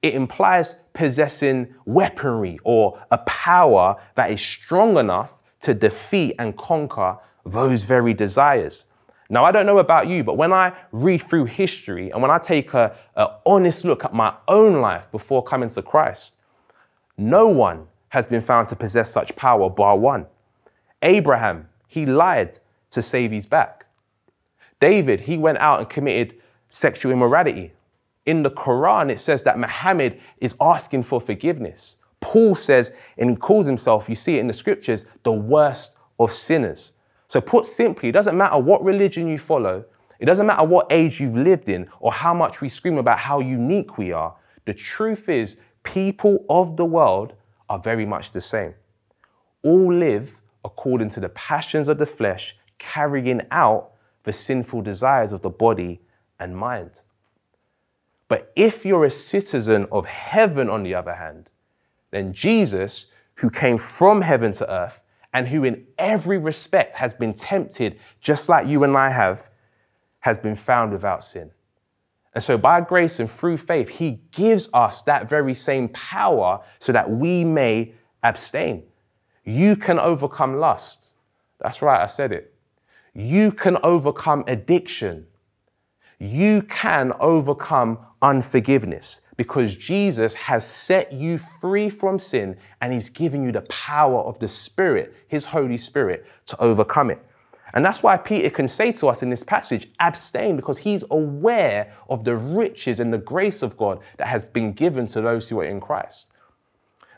it 0.03 0.15
implies 0.15 0.77
possessing 0.93 1.75
weaponry 1.85 2.59
or 2.65 2.99
a 3.11 3.19
power 3.19 3.97
that 4.15 4.31
is 4.31 4.41
strong 4.41 4.97
enough 4.97 5.33
to 5.61 5.75
defeat 5.75 6.35
and 6.39 6.57
conquer 6.57 7.19
those 7.45 7.83
very 7.83 8.15
desires. 8.15 8.87
Now, 9.31 9.45
I 9.45 9.53
don't 9.53 9.67
know 9.67 9.79
about 9.79 10.09
you, 10.09 10.25
but 10.25 10.37
when 10.37 10.53
I 10.53 10.73
read 10.91 11.23
through 11.23 11.47
history 11.47 12.11
and 12.11 12.23
when 12.23 12.31
I 12.31 12.39
take 12.39 12.73
a, 12.73 12.97
honest 13.45 13.85
look 13.85 14.05
at 14.05 14.15
my 14.15 14.33
own 14.47 14.81
life 14.81 15.11
before 15.11 15.43
coming 15.43 15.69
to 15.71 15.83
Christ, 15.83 16.35
no 17.17 17.49
one 17.49 17.89
has 18.11 18.25
been 18.25 18.41
found 18.41 18.69
to 18.69 18.77
possess 18.77 19.11
such 19.11 19.37
power 19.37 19.69
bar 19.69 19.99
one. 19.99 20.27
Abraham, 21.03 21.69
he 21.87 22.07
lied 22.07 22.59
to 22.91 23.03
save 23.03 23.31
his 23.31 23.45
back. 23.45 23.87
David, 24.81 25.21
he 25.21 25.37
went 25.37 25.59
out 25.59 25.81
and 25.81 25.91
committed 25.91 26.37
sexual 26.69 27.13
immorality. 27.13 27.73
In 28.25 28.43
the 28.43 28.51
Quran, 28.51 29.11
it 29.11 29.19
says 29.19 29.43
that 29.43 29.59
Muhammad 29.59 30.19
is 30.39 30.55
asking 30.61 31.03
for 31.03 31.21
forgiveness. 31.21 31.97
Paul 32.21 32.55
says, 32.55 32.93
and 33.17 33.31
he 33.31 33.37
calls 33.37 33.67
himself, 33.67 34.09
you 34.09 34.15
see 34.15 34.37
it 34.37 34.41
in 34.41 34.47
the 34.47 34.53
scriptures, 34.53 35.07
the 35.23 35.33
worst 35.33 35.97
of 36.19 36.33
sinners. 36.33 36.93
So, 37.29 37.41
put 37.41 37.67
simply, 37.67 38.09
it 38.09 38.13
doesn't 38.13 38.37
matter 38.37 38.59
what 38.59 38.83
religion 38.83 39.29
you 39.29 39.39
follow, 39.39 39.85
it 40.19 40.27
doesn't 40.27 40.47
matter 40.47 40.65
what 40.65 40.87
age 40.91 41.21
you've 41.21 41.37
lived 41.37 41.69
in, 41.69 41.89
or 42.01 42.13
how 42.13 42.35
much 42.35 42.61
we 42.61 42.69
scream 42.69 42.99
about 42.99 43.19
how 43.19 43.41
unique 43.41 43.99
we 43.99 44.13
are. 44.13 44.35
The 44.65 44.75
truth 44.75 45.29
is, 45.29 45.59
people 45.83 46.45
of 46.49 46.77
the 46.77 46.85
world 46.85 47.35
are 47.69 47.79
very 47.79 48.07
much 48.07 48.33
the 48.33 48.41
same. 48.41 48.75
All 49.63 49.93
live 49.93 50.41
according 50.65 51.11
to 51.11 51.21
the 51.21 51.29
passions 51.31 51.89
of 51.89 51.99
the 51.99 52.07
flesh, 52.07 52.57
carrying 52.79 53.43
out 53.51 53.93
the 54.25 54.33
sinful 54.33 54.83
desires 54.83 55.33
of 55.33 55.43
the 55.43 55.51
body 55.51 56.01
and 56.41 56.57
mind. 56.57 57.03
But 58.29 58.53
if 58.55 58.85
you're 58.85 59.05
a 59.05 59.11
citizen 59.11 59.87
of 59.91 60.05
heaven, 60.05 60.69
on 60.69 60.83
the 60.83 60.95
other 60.95 61.15
hand, 61.15 61.51
then 62.11 62.33
Jesus, 62.33 63.07
who 63.37 63.51
came 63.51 63.79
from 63.79 64.23
heaven 64.23 64.53
to 64.53 64.71
earth 64.71 65.03
and 65.33 65.49
who 65.49 65.65
in 65.65 65.87
every 65.99 66.39
respect 66.39 66.97
has 66.97 67.15
been 67.15 67.33
tempted 67.33 67.99
just 68.21 68.49
like 68.49 68.67
you 68.67 68.83
and 68.85 68.97
I 68.97 69.11
have, 69.11 69.51
has 70.21 70.39
been 70.39 70.57
found 70.57 70.93
without 70.93 71.23
sin. 71.23 71.51
And 72.35 72.45
so, 72.45 72.59
by 72.59 72.81
grace 72.81 73.19
and 73.21 73.31
through 73.31 73.57
faith, 73.57 73.89
He 73.89 74.21
gives 74.33 74.69
us 74.73 75.03
that 75.03 75.29
very 75.29 75.55
same 75.55 75.89
power 75.89 76.61
so 76.79 76.93
that 76.93 77.11
we 77.11 77.45
may 77.45 77.95
abstain. 78.23 78.85
You 79.45 79.77
can 79.77 79.99
overcome 79.99 80.59
lust. 80.59 81.15
That's 81.61 81.83
right, 81.83 82.03
I 82.03 82.07
said 82.07 82.33
it. 82.33 82.55
You 83.15 83.51
can 83.51 83.79
overcome 83.83 84.45
addiction. 84.47 85.27
You 86.19 86.63
can 86.63 87.13
overcome 87.21 87.99
unforgiveness 88.21 89.21
because 89.37 89.75
Jesus 89.77 90.35
has 90.35 90.67
set 90.67 91.13
you 91.13 91.39
free 91.39 91.89
from 91.89 92.19
sin 92.19 92.57
and 92.81 92.93
He's 92.93 93.09
given 93.09 93.45
you 93.45 93.53
the 93.53 93.61
power 93.63 94.21
of 94.21 94.39
the 94.41 94.49
Spirit, 94.49 95.15
His 95.29 95.47
Holy 95.47 95.77
Spirit, 95.79 96.27
to 96.47 96.61
overcome 96.61 97.11
it. 97.11 97.25
And 97.75 97.85
that's 97.85 98.03
why 98.03 98.17
Peter 98.17 98.51
can 98.51 98.67
say 98.67 98.93
to 98.93 99.09
us 99.09 99.23
in 99.23 99.31
this 99.31 99.45
passage, 99.45 99.89
abstain, 100.01 100.57
because 100.57 100.79
he's 100.79 101.05
aware 101.11 101.93
of 102.09 102.25
the 102.25 102.35
riches 102.35 102.99
and 102.99 103.13
the 103.13 103.19
grace 103.19 103.63
of 103.63 103.77
God 103.77 104.01
that 104.17 104.27
has 104.27 104.45
been 104.45 104.73
given 104.73 105.07
to 105.09 105.21
those 105.21 105.49
who 105.49 105.61
are 105.61 105.65
in 105.65 105.81
Christ. 105.81 106.33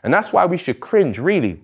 And 0.03 0.13
that's 0.13 0.33
why 0.33 0.45
we 0.45 0.57
should 0.57 0.79
cringe, 0.79 1.19
really, 1.19 1.61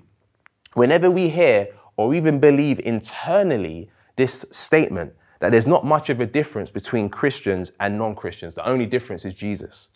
whenever 0.74 1.12
we 1.12 1.30
hear 1.30 1.68
or 1.98 2.16
even 2.16 2.40
believe 2.40 2.80
internally 2.80 3.90
this 4.16 4.46
statement 4.52 5.14
that 5.40 5.52
there's 5.52 5.68
not 5.68 5.86
much 5.86 6.10
of 6.10 6.20
a 6.20 6.26
difference 6.26 6.70
between 6.72 7.10
Christians 7.10 7.72
and 7.80 7.98
non 7.98 8.16
Christians. 8.16 8.56
The 8.56 8.68
only 8.68 8.86
difference 8.86 9.26
is 9.26 9.34
Jesus. 9.34 9.90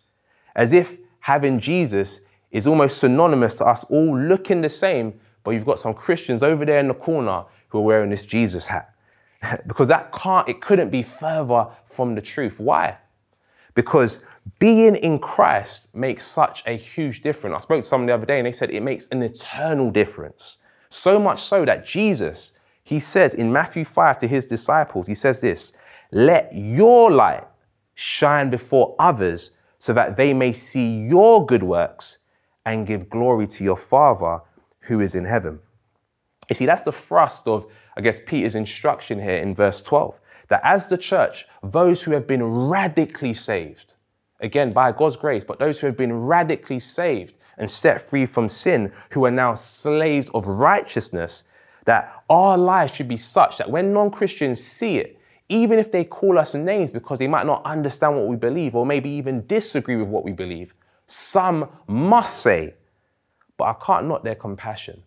As 0.56 0.74
if 0.74 0.98
having 1.22 1.60
Jesus 1.60 2.22
is 2.52 2.68
almost 2.68 2.98
synonymous 2.98 3.54
to 3.56 3.66
us 3.66 3.84
all 3.86 4.18
looking 4.18 4.62
the 4.62 4.70
same, 4.70 5.20
but 5.44 5.52
you've 5.52 5.66
got 5.66 5.80
some 5.80 5.94
Christians 5.94 6.44
over 6.44 6.66
there 6.66 6.80
in 6.80 6.88
the 6.88 6.94
corner 6.94 7.46
who 7.70 7.80
are 7.80 7.84
wearing 7.84 8.10
this 8.10 8.26
Jesus 8.26 8.68
hat. 8.68 8.94
because 9.68 9.88
that 9.88 10.12
can't, 10.12 10.48
it 10.48 10.62
couldn't 10.62 10.90
be 10.90 11.04
further 11.04 11.68
from 11.86 12.16
the 12.16 12.22
truth. 12.22 12.60
Why? 12.60 12.98
Because 13.74 14.20
being 14.60 14.96
in 14.96 15.20
Christ 15.20 15.94
makes 15.96 16.26
such 16.26 16.64
a 16.66 16.76
huge 16.76 17.22
difference. 17.22 17.56
I 17.56 17.60
spoke 17.60 17.82
to 17.82 17.88
someone 17.88 18.08
the 18.08 18.14
other 18.14 18.26
day 18.26 18.38
and 18.38 18.46
they 18.46 18.52
said 18.52 18.70
it 18.70 18.82
makes 18.82 19.08
an 19.08 19.22
eternal 19.22 19.92
difference. 19.92 20.58
So 20.90 21.20
much 21.20 21.42
so 21.42 21.64
that 21.66 21.86
Jesus, 21.86 22.52
he 22.84 23.00
says 23.00 23.34
in 23.34 23.52
Matthew 23.52 23.86
5 23.86 24.18
to 24.20 24.28
his 24.28 24.46
disciples, 24.46 25.08
he 25.08 25.16
says 25.16 25.42
this 25.42 25.74
Let 26.12 26.52
your 26.54 27.12
light 27.12 27.46
shine 27.94 28.50
before 28.50 28.96
others 29.00 29.52
so 29.80 29.94
that 29.94 30.18
they 30.18 30.34
may 30.34 30.54
see 30.54 31.02
your 31.02 31.46
good 31.46 31.64
works 31.64 32.20
and 32.66 32.88
give 32.88 33.10
glory 33.10 33.48
to 33.48 33.64
your 33.64 33.78
Father 33.78 34.42
who 34.82 35.00
is 35.00 35.16
in 35.16 35.26
heaven. 35.26 35.60
You 36.50 36.56
see, 36.56 36.66
that's 36.66 36.82
the 36.82 36.92
thrust 36.92 37.48
of, 37.48 37.66
I 37.96 38.02
guess, 38.02 38.20
Peter's 38.26 38.56
instruction 38.56 39.22
here 39.22 39.38
in 39.38 39.56
verse 39.56 39.82
12. 39.82 40.20
That 40.50 40.62
as 40.64 40.88
the 40.88 40.98
church, 40.98 41.46
those 41.64 42.04
who 42.04 42.12
have 42.12 42.28
been 42.28 42.44
radically 42.44 43.34
saved, 43.34 43.96
again, 44.40 44.74
by 44.74 44.92
God's 44.92 45.16
grace, 45.16 45.44
but 45.44 45.60
those 45.60 45.80
who 45.80 45.88
have 45.88 45.98
been 45.98 46.26
radically 46.26 46.80
saved 46.80 47.36
and 47.58 47.70
set 47.72 48.08
free 48.08 48.26
from 48.26 48.50
sin, 48.50 48.92
who 49.12 49.26
are 49.26 49.32
now 49.32 49.56
slaves 49.56 50.30
of 50.34 50.48
righteousness, 50.48 51.44
that 51.92 52.24
our 52.30 52.58
lives 52.58 52.96
should 52.96 53.10
be 53.10 53.18
such 53.18 53.58
that 53.58 53.70
when 53.70 53.92
non 53.92 54.10
Christians 54.10 54.64
see 54.64 54.96
it, 54.98 55.20
even 55.50 55.78
if 55.78 55.92
they 55.92 56.06
call 56.06 56.40
us 56.40 56.56
names 56.56 56.90
because 56.90 57.20
they 57.20 57.28
might 57.28 57.46
not 57.46 57.62
understand 57.66 58.16
what 58.16 58.28
we 58.28 58.38
believe 58.38 58.76
or 58.76 58.86
maybe 58.86 59.10
even 59.10 59.46
disagree 59.46 59.98
with 59.98 60.08
what 60.08 60.24
we 60.24 60.32
believe, 60.32 60.74
some 61.08 61.68
must 61.88 62.38
say, 62.38 62.76
but 63.58 63.66
I 63.66 63.74
can't 63.86 64.08
knock 64.08 64.24
their 64.24 64.36
compassion. 64.36 65.04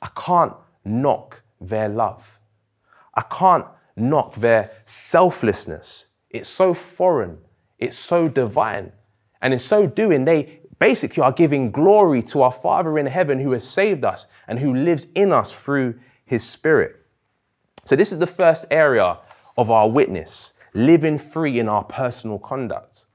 I 0.00 0.10
can't 0.14 0.52
knock 0.84 1.42
their 1.60 1.88
love. 1.88 2.38
I 3.12 3.22
can't 3.22 3.66
knock 3.96 4.36
their 4.36 4.70
selflessness. 4.86 6.06
It's 6.30 6.48
so 6.48 6.72
foreign, 6.72 7.38
it's 7.80 7.98
so 7.98 8.28
divine. 8.28 8.92
And 9.40 9.52
in 9.52 9.58
so 9.58 9.88
doing, 9.88 10.24
they 10.24 10.60
basically 10.82 11.22
are 11.22 11.30
giving 11.30 11.70
glory 11.70 12.20
to 12.20 12.42
our 12.42 12.50
Father 12.50 12.98
in 12.98 13.06
heaven 13.06 13.38
who 13.38 13.52
has 13.52 13.62
saved 13.62 14.04
us 14.04 14.26
and 14.48 14.58
who 14.58 14.74
lives 14.74 15.06
in 15.14 15.32
us 15.32 15.52
through 15.52 15.94
his 16.24 16.42
Spirit. 16.42 16.96
So, 17.84 17.94
this 17.94 18.10
is 18.10 18.18
the 18.18 18.26
first 18.26 18.64
area 18.68 19.18
of 19.56 19.70
our 19.70 19.88
witness 19.88 20.54
living 20.74 21.18
free 21.18 21.60
in 21.60 21.68
our 21.68 21.84
personal 21.84 22.40
conduct. 22.40 23.06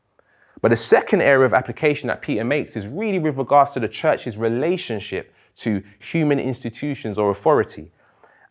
But 0.61 0.69
the 0.69 0.77
second 0.77 1.21
area 1.21 1.45
of 1.45 1.53
application 1.53 2.07
that 2.07 2.21
Peter 2.21 2.45
makes 2.45 2.77
is 2.77 2.87
really 2.87 3.19
with 3.19 3.37
regards 3.37 3.71
to 3.73 3.81
the 3.81 3.89
church's 3.89 4.37
relationship 4.37 5.33
to 5.57 5.83
human 5.99 6.39
institutions 6.39 7.17
or 7.17 7.31
authority. 7.31 7.91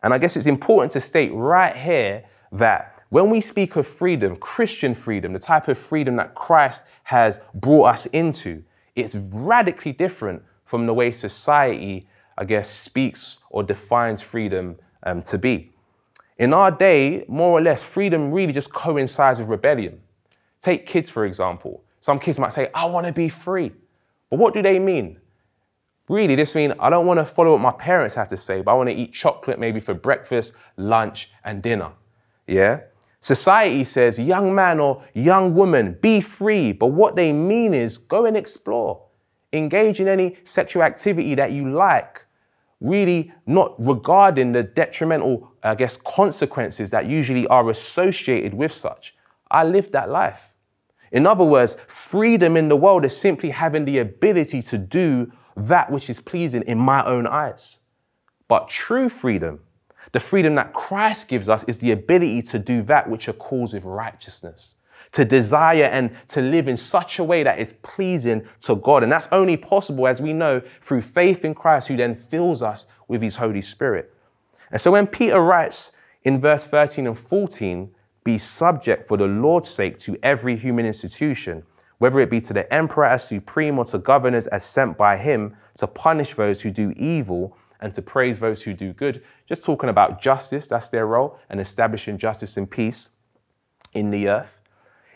And 0.03 0.13
I 0.13 0.19
guess 0.19 0.37
it's 0.37 0.45
important 0.45 0.91
to 0.91 0.99
state 0.99 1.33
right 1.33 1.75
here 1.75 2.23
that 2.51 3.01
when 3.09 3.31
we 3.31 3.41
speak 3.41 3.77
of 3.77 3.87
freedom, 3.87 4.35
Christian 4.35 4.93
freedom, 4.93 5.33
the 5.33 5.39
type 5.39 5.67
of 5.67 5.79
freedom 5.79 6.17
that 6.17 6.35
Christ 6.35 6.83
has 7.05 7.39
brought 7.55 7.85
us 7.85 8.05
into, 8.07 8.63
it's 8.97 9.15
radically 9.15 9.93
different 9.93 10.43
from 10.65 10.85
the 10.85 10.93
way 10.93 11.11
society, 11.11 12.07
I 12.37 12.45
guess, 12.45 12.69
speaks 12.69 13.39
or 13.49 13.63
defines 13.63 14.21
freedom 14.21 14.77
um, 15.03 15.21
to 15.23 15.37
be. 15.37 15.71
In 16.37 16.53
our 16.53 16.71
day, 16.71 17.23
more 17.27 17.57
or 17.57 17.61
less, 17.61 17.83
freedom 17.83 18.31
really 18.31 18.53
just 18.53 18.73
coincides 18.73 19.39
with 19.39 19.47
rebellion. 19.47 20.01
Take 20.61 20.85
kids, 20.85 21.09
for 21.09 21.25
example. 21.25 21.83
Some 22.01 22.19
kids 22.19 22.39
might 22.39 22.53
say, 22.53 22.69
I 22.73 22.85
want 22.85 23.07
to 23.07 23.13
be 23.13 23.29
free. 23.29 23.71
But 24.29 24.39
what 24.39 24.53
do 24.53 24.61
they 24.61 24.79
mean? 24.79 25.19
Really, 26.09 26.35
this 26.35 26.55
means 26.55 26.73
I 26.79 26.89
don't 26.89 27.05
want 27.05 27.19
to 27.19 27.25
follow 27.25 27.51
what 27.51 27.61
my 27.61 27.71
parents 27.71 28.15
have 28.15 28.27
to 28.29 28.37
say, 28.37 28.61
but 28.61 28.71
I 28.71 28.73
want 28.75 28.89
to 28.89 28.95
eat 28.95 29.13
chocolate 29.13 29.59
maybe 29.59 29.79
for 29.79 29.93
breakfast, 29.93 30.53
lunch, 30.77 31.29
and 31.43 31.61
dinner. 31.61 31.91
Yeah? 32.47 32.81
Society 33.19 33.83
says, 33.83 34.19
young 34.19 34.53
man 34.53 34.79
or 34.79 35.03
young 35.13 35.53
woman, 35.55 35.97
be 36.01 36.21
free. 36.21 36.71
But 36.71 36.87
what 36.87 37.15
they 37.15 37.33
mean 37.33 37.73
is 37.73 37.97
go 37.97 38.25
and 38.25 38.37
explore. 38.37 39.03
Engage 39.51 39.99
in 39.99 40.07
any 40.07 40.37
sexual 40.43 40.83
activity 40.83 41.35
that 41.35 41.51
you 41.51 41.71
like, 41.71 42.25
really 42.79 43.33
not 43.45 43.73
regarding 43.79 44.51
the 44.51 44.63
detrimental, 44.63 45.51
I 45.63 45.75
guess, 45.75 45.97
consequences 45.97 46.91
that 46.91 47.07
usually 47.07 47.47
are 47.47 47.69
associated 47.69 48.53
with 48.53 48.71
such. 48.71 49.15
I 49.49 49.63
lived 49.63 49.93
that 49.93 50.09
life. 50.09 50.53
In 51.11 51.25
other 51.25 51.45
words, 51.45 51.77
freedom 51.87 52.57
in 52.57 52.67
the 52.67 52.75
world 52.75 53.05
is 53.05 53.17
simply 53.17 53.51
having 53.51 53.85
the 53.85 53.97
ability 53.97 54.61
to 54.63 54.77
do 54.77 55.31
that 55.55 55.89
which 55.91 56.09
is 56.09 56.19
pleasing 56.19 56.61
in 56.63 56.77
my 56.77 57.03
own 57.05 57.25
eyes. 57.25 57.77
But 58.47 58.69
true 58.69 59.09
freedom, 59.09 59.61
the 60.11 60.19
freedom 60.19 60.55
that 60.55 60.73
Christ 60.73 61.27
gives 61.27 61.49
us, 61.49 61.63
is 61.65 61.79
the 61.79 61.91
ability 61.91 62.41
to 62.43 62.59
do 62.59 62.81
that 62.83 63.09
which 63.09 63.27
accords 63.27 63.73
with 63.73 63.85
righteousness, 63.85 64.75
to 65.11 65.25
desire 65.25 65.85
and 65.85 66.11
to 66.29 66.41
live 66.41 66.67
in 66.67 66.77
such 66.77 67.19
a 67.19 67.23
way 67.23 67.43
that 67.43 67.59
is 67.59 67.73
pleasing 67.81 68.47
to 68.61 68.75
God. 68.75 69.03
And 69.03 69.11
that's 69.11 69.27
only 69.31 69.57
possible, 69.57 70.07
as 70.07 70.21
we 70.21 70.33
know, 70.33 70.61
through 70.81 71.01
faith 71.01 71.43
in 71.45 71.55
Christ, 71.55 71.87
who 71.87 71.97
then 71.97 72.15
fills 72.15 72.61
us 72.61 72.87
with 73.07 73.21
his 73.21 73.37
Holy 73.37 73.61
Spirit. 73.61 74.13
And 74.71 74.81
so 74.81 74.91
when 74.91 75.07
Peter 75.07 75.39
writes 75.39 75.91
in 76.23 76.41
verse 76.41 76.63
13 76.65 77.07
and 77.07 77.17
14, 77.17 77.91
be 78.23 78.37
subject 78.37 79.07
for 79.07 79.15
the 79.15 79.27
Lord's 79.27 79.69
sake 79.69 79.97
to 79.99 80.17
every 80.21 80.57
human 80.57 80.85
institution, 80.85 81.63
whether 81.97 82.19
it 82.19 82.29
be 82.29 82.41
to 82.41 82.53
the 82.53 82.71
emperor 82.73 83.05
as 83.05 83.25
supreme 83.25 83.79
or 83.79 83.85
to 83.85 83.97
governors 83.97 84.47
as 84.47 84.65
sent 84.65 84.97
by 84.97 85.15
him 85.15 85.55
to 85.77 85.87
punish 85.87 86.33
those 86.33 86.61
who 86.61 86.69
do 86.69 86.91
evil 86.97 87.55
and 87.79 87.93
to 87.93 88.01
praise 88.01 88.39
those 88.39 88.63
who 88.63 88.73
do 88.73 88.93
good. 88.93 89.23
Just 89.47 89.63
talking 89.63 89.89
about 89.89 90.21
justice, 90.21 90.67
that's 90.67 90.89
their 90.89 91.05
role, 91.05 91.39
and 91.49 91.59
establishing 91.59 92.17
justice 92.17 92.57
and 92.57 92.69
peace 92.69 93.09
in 93.93 94.11
the 94.11 94.27
earth. 94.29 94.59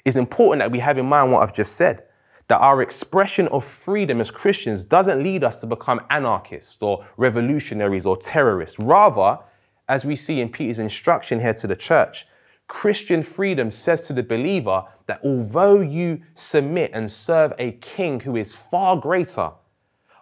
It's 0.05 0.17
important 0.17 0.59
that 0.59 0.71
we 0.71 0.79
have 0.79 0.97
in 0.97 1.05
mind 1.05 1.31
what 1.31 1.43
I've 1.43 1.53
just 1.53 1.75
said 1.75 2.05
that 2.51 2.59
our 2.59 2.81
expression 2.81 3.47
of 3.47 3.63
freedom 3.63 4.19
as 4.19 4.29
Christians 4.29 4.83
doesn't 4.83 5.23
lead 5.23 5.41
us 5.41 5.61
to 5.61 5.65
become 5.65 6.01
anarchists 6.09 6.81
or 6.81 7.05
revolutionaries 7.15 8.05
or 8.05 8.17
terrorists. 8.17 8.77
Rather, 8.77 9.39
as 9.87 10.03
we 10.03 10.17
see 10.17 10.41
in 10.41 10.49
Peter's 10.49 10.77
instruction 10.77 11.39
here 11.39 11.53
to 11.53 11.65
the 11.65 11.77
church, 11.77 12.27
Christian 12.67 13.23
freedom 13.23 13.71
says 13.71 14.05
to 14.07 14.11
the 14.11 14.21
believer 14.21 14.83
that 15.05 15.21
although 15.23 15.79
you 15.79 16.23
submit 16.35 16.91
and 16.93 17.09
serve 17.09 17.53
a 17.57 17.71
king 17.71 18.19
who 18.19 18.35
is 18.35 18.53
far 18.53 18.97
greater, 18.97 19.51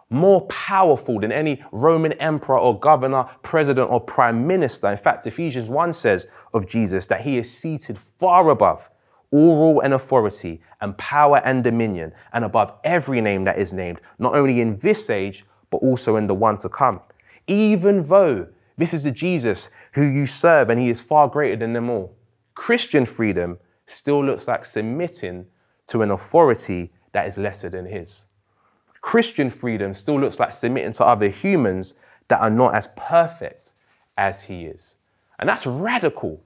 more 0.09 0.41
powerful 0.47 1.19
than 1.19 1.31
any 1.31 1.63
Roman 1.71 2.13
emperor 2.13 2.57
or 2.57 2.79
governor, 2.79 3.25
president, 3.43 3.89
or 3.89 4.01
prime 4.01 4.47
minister. 4.47 4.87
In 4.89 4.97
fact, 4.97 5.27
Ephesians 5.27 5.69
1 5.69 5.93
says 5.93 6.27
of 6.53 6.67
Jesus 6.67 7.05
that 7.07 7.21
he 7.21 7.37
is 7.37 7.55
seated 7.55 7.97
far 7.97 8.49
above 8.49 8.89
all 9.31 9.57
rule 9.57 9.81
and 9.81 9.93
authority 9.93 10.61
and 10.81 10.97
power 10.97 11.39
and 11.45 11.63
dominion, 11.63 12.11
and 12.33 12.43
above 12.43 12.73
every 12.83 13.21
name 13.21 13.43
that 13.43 13.59
is 13.59 13.73
named, 13.73 14.01
not 14.17 14.33
only 14.33 14.59
in 14.59 14.77
this 14.77 15.09
age, 15.09 15.45
but 15.69 15.77
also 15.77 16.15
in 16.15 16.25
the 16.25 16.33
one 16.33 16.57
to 16.57 16.67
come. 16.67 16.99
Even 17.47 18.03
though 18.03 18.47
this 18.79 18.93
is 18.93 19.03
the 19.03 19.11
Jesus 19.11 19.69
who 19.93 20.03
you 20.03 20.25
serve 20.25 20.69
and 20.69 20.79
he 20.79 20.89
is 20.89 21.01
far 21.01 21.27
greater 21.27 21.57
than 21.57 21.73
them 21.73 21.89
all. 21.89 22.15
Christian 22.55 23.05
freedom 23.05 23.59
still 23.85 24.23
looks 24.23 24.47
like 24.47 24.63
submitting 24.63 25.47
to 25.87 26.01
an 26.01 26.11
authority 26.11 26.93
that 27.11 27.27
is 27.27 27.37
lesser 27.37 27.69
than 27.69 27.85
his. 27.85 28.25
Christian 29.01 29.49
freedom 29.49 29.93
still 29.93 30.19
looks 30.19 30.39
like 30.39 30.51
submitting 30.51 30.93
to 30.93 31.05
other 31.05 31.29
humans 31.29 31.95
that 32.27 32.41
are 32.41 32.49
not 32.49 32.75
as 32.75 32.89
perfect 32.95 33.73
as 34.17 34.43
he 34.43 34.65
is. 34.65 34.97
And 35.39 35.47
that's 35.47 35.65
radical. 35.65 36.41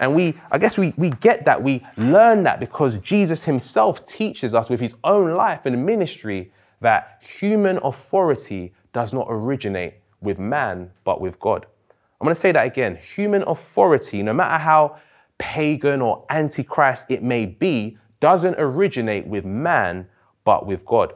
And 0.00 0.14
we, 0.14 0.34
I 0.50 0.58
guess 0.58 0.78
we, 0.78 0.94
we 0.96 1.10
get 1.10 1.44
that, 1.46 1.62
we 1.62 1.84
learn 1.96 2.44
that 2.44 2.60
because 2.60 2.98
Jesus 2.98 3.44
himself 3.44 4.04
teaches 4.04 4.54
us 4.54 4.70
with 4.70 4.80
his 4.80 4.94
own 5.02 5.34
life 5.34 5.66
and 5.66 5.84
ministry 5.84 6.52
that 6.80 7.20
human 7.20 7.78
authority 7.78 8.72
does 8.92 9.12
not 9.12 9.26
originate 9.28 9.94
with 10.20 10.38
man, 10.38 10.92
but 11.04 11.20
with 11.20 11.40
God. 11.40 11.66
I'm 12.20 12.24
going 12.24 12.34
to 12.34 12.40
say 12.40 12.52
that 12.52 12.66
again. 12.66 12.96
Human 12.96 13.42
authority, 13.42 14.22
no 14.22 14.32
matter 14.32 14.58
how 14.58 14.98
pagan 15.38 16.00
or 16.00 16.24
antichrist 16.30 17.10
it 17.10 17.22
may 17.22 17.46
be, 17.46 17.98
doesn't 18.20 18.56
originate 18.58 19.26
with 19.26 19.44
man, 19.44 20.08
but 20.44 20.66
with 20.66 20.84
God. 20.84 21.12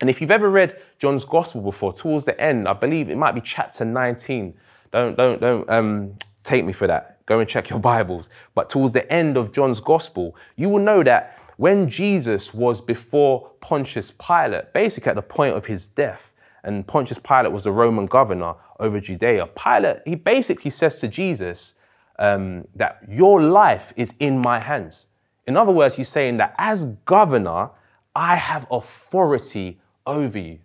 And 0.00 0.08
if 0.08 0.20
you've 0.20 0.30
ever 0.30 0.50
read 0.50 0.80
John's 0.98 1.24
Gospel 1.24 1.60
before, 1.60 1.92
towards 1.92 2.24
the 2.24 2.40
end, 2.40 2.66
I 2.66 2.72
believe 2.72 3.10
it 3.10 3.16
might 3.16 3.32
be 3.32 3.40
chapter 3.40 3.84
19. 3.84 4.54
Don't, 4.92 5.16
don't, 5.16 5.40
don't 5.40 5.68
um, 5.70 6.16
take 6.44 6.64
me 6.64 6.72
for 6.72 6.86
that. 6.86 7.24
Go 7.26 7.40
and 7.40 7.48
check 7.48 7.70
your 7.70 7.78
Bibles. 7.92 8.28
But 8.54 8.70
towards 8.70 8.94
the 8.94 9.10
end 9.12 9.36
of 9.36 9.52
John's 9.52 9.80
Gospel, 9.80 10.34
you 10.56 10.68
will 10.68 10.78
know 10.78 11.02
that 11.02 11.38
when 11.56 11.90
Jesus 11.90 12.54
was 12.54 12.80
before 12.80 13.50
Pontius 13.60 14.10
Pilate, 14.10 14.72
basically 14.72 15.10
at 15.10 15.16
the 15.16 15.22
point 15.22 15.54
of 15.54 15.66
his 15.66 15.86
death, 15.86 16.32
and 16.62 16.86
Pontius 16.86 17.18
Pilate 17.18 17.52
was 17.52 17.64
the 17.64 17.72
Roman 17.72 18.06
governor 18.06 18.54
over 18.78 19.00
Judea, 19.00 19.46
Pilate, 19.46 19.98
he 20.06 20.14
basically 20.14 20.70
says 20.70 20.94
to 20.96 21.08
Jesus, 21.08 21.74
um, 22.20 22.68
that 22.76 23.00
your 23.08 23.42
life 23.42 23.92
is 23.96 24.14
in 24.20 24.38
my 24.38 24.60
hands. 24.60 25.06
In 25.46 25.56
other 25.56 25.72
words, 25.72 25.96
he's 25.96 26.08
saying 26.08 26.36
that 26.36 26.54
as 26.58 26.84
governor, 27.04 27.70
I 28.14 28.36
have 28.36 28.66
authority 28.70 29.79
over 30.06 30.38
you. 30.38 30.58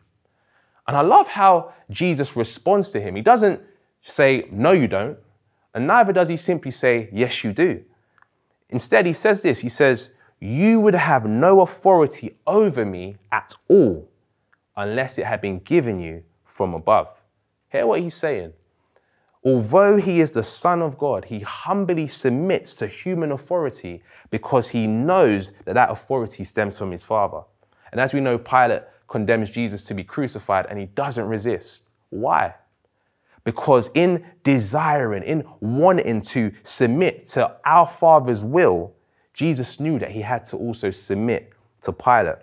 And 0.87 0.95
I 0.95 1.01
love 1.01 1.27
how 1.27 1.73
Jesus 1.89 2.35
responds 2.35 2.89
to 2.91 3.01
him. 3.01 3.15
He 3.15 3.21
doesn't 3.21 3.61
say, 4.01 4.47
No, 4.51 4.71
you 4.71 4.87
don't. 4.87 5.17
And 5.73 5.87
neither 5.87 6.13
does 6.13 6.29
he 6.29 6.37
simply 6.37 6.71
say, 6.71 7.09
Yes, 7.11 7.43
you 7.43 7.53
do. 7.53 7.83
Instead, 8.69 9.05
he 9.05 9.13
says 9.13 9.41
this 9.41 9.59
He 9.59 9.69
says, 9.69 10.11
You 10.39 10.79
would 10.81 10.95
have 10.95 11.25
no 11.25 11.61
authority 11.61 12.37
over 12.45 12.85
me 12.85 13.17
at 13.31 13.55
all 13.69 14.09
unless 14.77 15.17
it 15.17 15.25
had 15.25 15.41
been 15.41 15.59
given 15.59 15.99
you 15.99 16.23
from 16.43 16.73
above. 16.73 17.21
Hear 17.69 17.87
what 17.87 18.01
he's 18.01 18.13
saying. 18.13 18.53
Although 19.43 19.97
he 19.97 20.21
is 20.21 20.31
the 20.31 20.43
Son 20.43 20.81
of 20.81 20.97
God, 20.97 21.25
he 21.25 21.39
humbly 21.41 22.07
submits 22.07 22.73
to 22.75 22.87
human 22.87 23.31
authority 23.31 24.01
because 24.31 24.69
he 24.69 24.87
knows 24.87 25.51
that 25.65 25.73
that 25.73 25.91
authority 25.91 26.43
stems 26.43 26.77
from 26.77 26.91
his 26.91 27.03
Father. 27.03 27.41
And 27.91 28.01
as 28.01 28.11
we 28.11 28.21
know, 28.21 28.39
Pilate 28.39 28.83
condemns 29.07 29.49
Jesus 29.49 29.83
to 29.85 29.93
be 29.93 30.03
crucified 30.03 30.65
and 30.69 30.79
he 30.79 30.85
doesn't 30.85 31.27
resist. 31.27 31.83
Why? 32.09 32.55
Because 33.43 33.91
in 33.93 34.25
desiring, 34.43 35.23
in 35.23 35.45
wanting 35.59 36.21
to 36.21 36.51
submit 36.63 37.27
to 37.29 37.55
our 37.63 37.87
Father's 37.87 38.43
will, 38.43 38.93
Jesus 39.33 39.79
knew 39.79 39.99
that 39.99 40.11
he 40.11 40.21
had 40.21 40.45
to 40.45 40.57
also 40.57 40.91
submit 40.91 41.53
to 41.81 41.91
Pilate. 41.91 42.37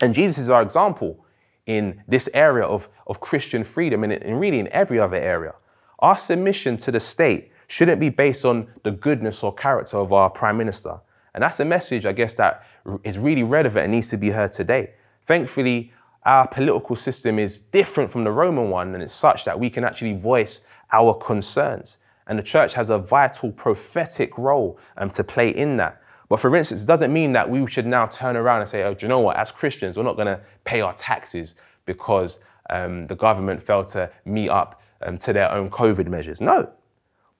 And 0.00 0.14
Jesus 0.14 0.38
is 0.38 0.48
our 0.48 0.62
example 0.62 1.24
in 1.66 2.02
this 2.08 2.28
area 2.32 2.64
of, 2.64 2.88
of 3.06 3.20
Christian 3.20 3.64
freedom 3.64 4.04
and, 4.04 4.12
and 4.12 4.40
really 4.40 4.58
in 4.58 4.68
every 4.68 4.98
other 4.98 5.16
area. 5.16 5.54
Our 5.98 6.16
submission 6.16 6.76
to 6.78 6.90
the 6.90 7.00
state 7.00 7.50
shouldn't 7.66 8.00
be 8.00 8.08
based 8.08 8.44
on 8.44 8.68
the 8.82 8.90
goodness 8.90 9.42
or 9.42 9.54
character 9.54 9.98
of 9.98 10.12
our 10.12 10.30
prime 10.30 10.56
minister. 10.56 11.00
And 11.34 11.42
that's 11.42 11.58
a 11.60 11.64
message, 11.64 12.06
I 12.06 12.12
guess, 12.12 12.32
that 12.34 12.64
is 13.02 13.18
really 13.18 13.42
relevant 13.42 13.84
and 13.84 13.92
needs 13.92 14.10
to 14.10 14.16
be 14.16 14.30
heard 14.30 14.52
today. 14.52 14.94
Thankfully, 15.24 15.92
our 16.24 16.48
political 16.48 16.96
system 16.96 17.38
is 17.38 17.60
different 17.60 18.10
from 18.10 18.24
the 18.24 18.30
Roman 18.30 18.70
one, 18.70 18.94
and 18.94 19.02
it's 19.02 19.14
such 19.14 19.44
that 19.44 19.58
we 19.58 19.70
can 19.70 19.84
actually 19.84 20.14
voice 20.14 20.62
our 20.92 21.14
concerns. 21.14 21.98
And 22.26 22.38
the 22.38 22.42
church 22.42 22.74
has 22.74 22.90
a 22.90 22.98
vital 22.98 23.52
prophetic 23.52 24.36
role 24.38 24.78
um, 24.96 25.10
to 25.10 25.24
play 25.24 25.50
in 25.50 25.76
that. 25.76 26.00
But 26.28 26.40
for 26.40 26.54
instance, 26.56 26.82
it 26.82 26.86
doesn't 26.86 27.12
mean 27.12 27.32
that 27.32 27.50
we 27.50 27.66
should 27.70 27.86
now 27.86 28.06
turn 28.06 28.36
around 28.36 28.60
and 28.60 28.68
say, 28.68 28.82
oh, 28.82 28.94
do 28.94 29.04
you 29.04 29.08
know 29.08 29.20
what? 29.20 29.36
As 29.36 29.50
Christians, 29.50 29.96
we're 29.96 30.04
not 30.04 30.16
going 30.16 30.26
to 30.26 30.40
pay 30.64 30.80
our 30.80 30.94
taxes 30.94 31.54
because 31.84 32.38
um, 32.70 33.06
the 33.08 33.14
government 33.14 33.62
failed 33.62 33.88
to 33.88 34.10
meet 34.24 34.48
up 34.48 34.80
um, 35.02 35.18
to 35.18 35.32
their 35.34 35.52
own 35.52 35.68
COVID 35.68 36.08
measures. 36.08 36.40
No. 36.40 36.70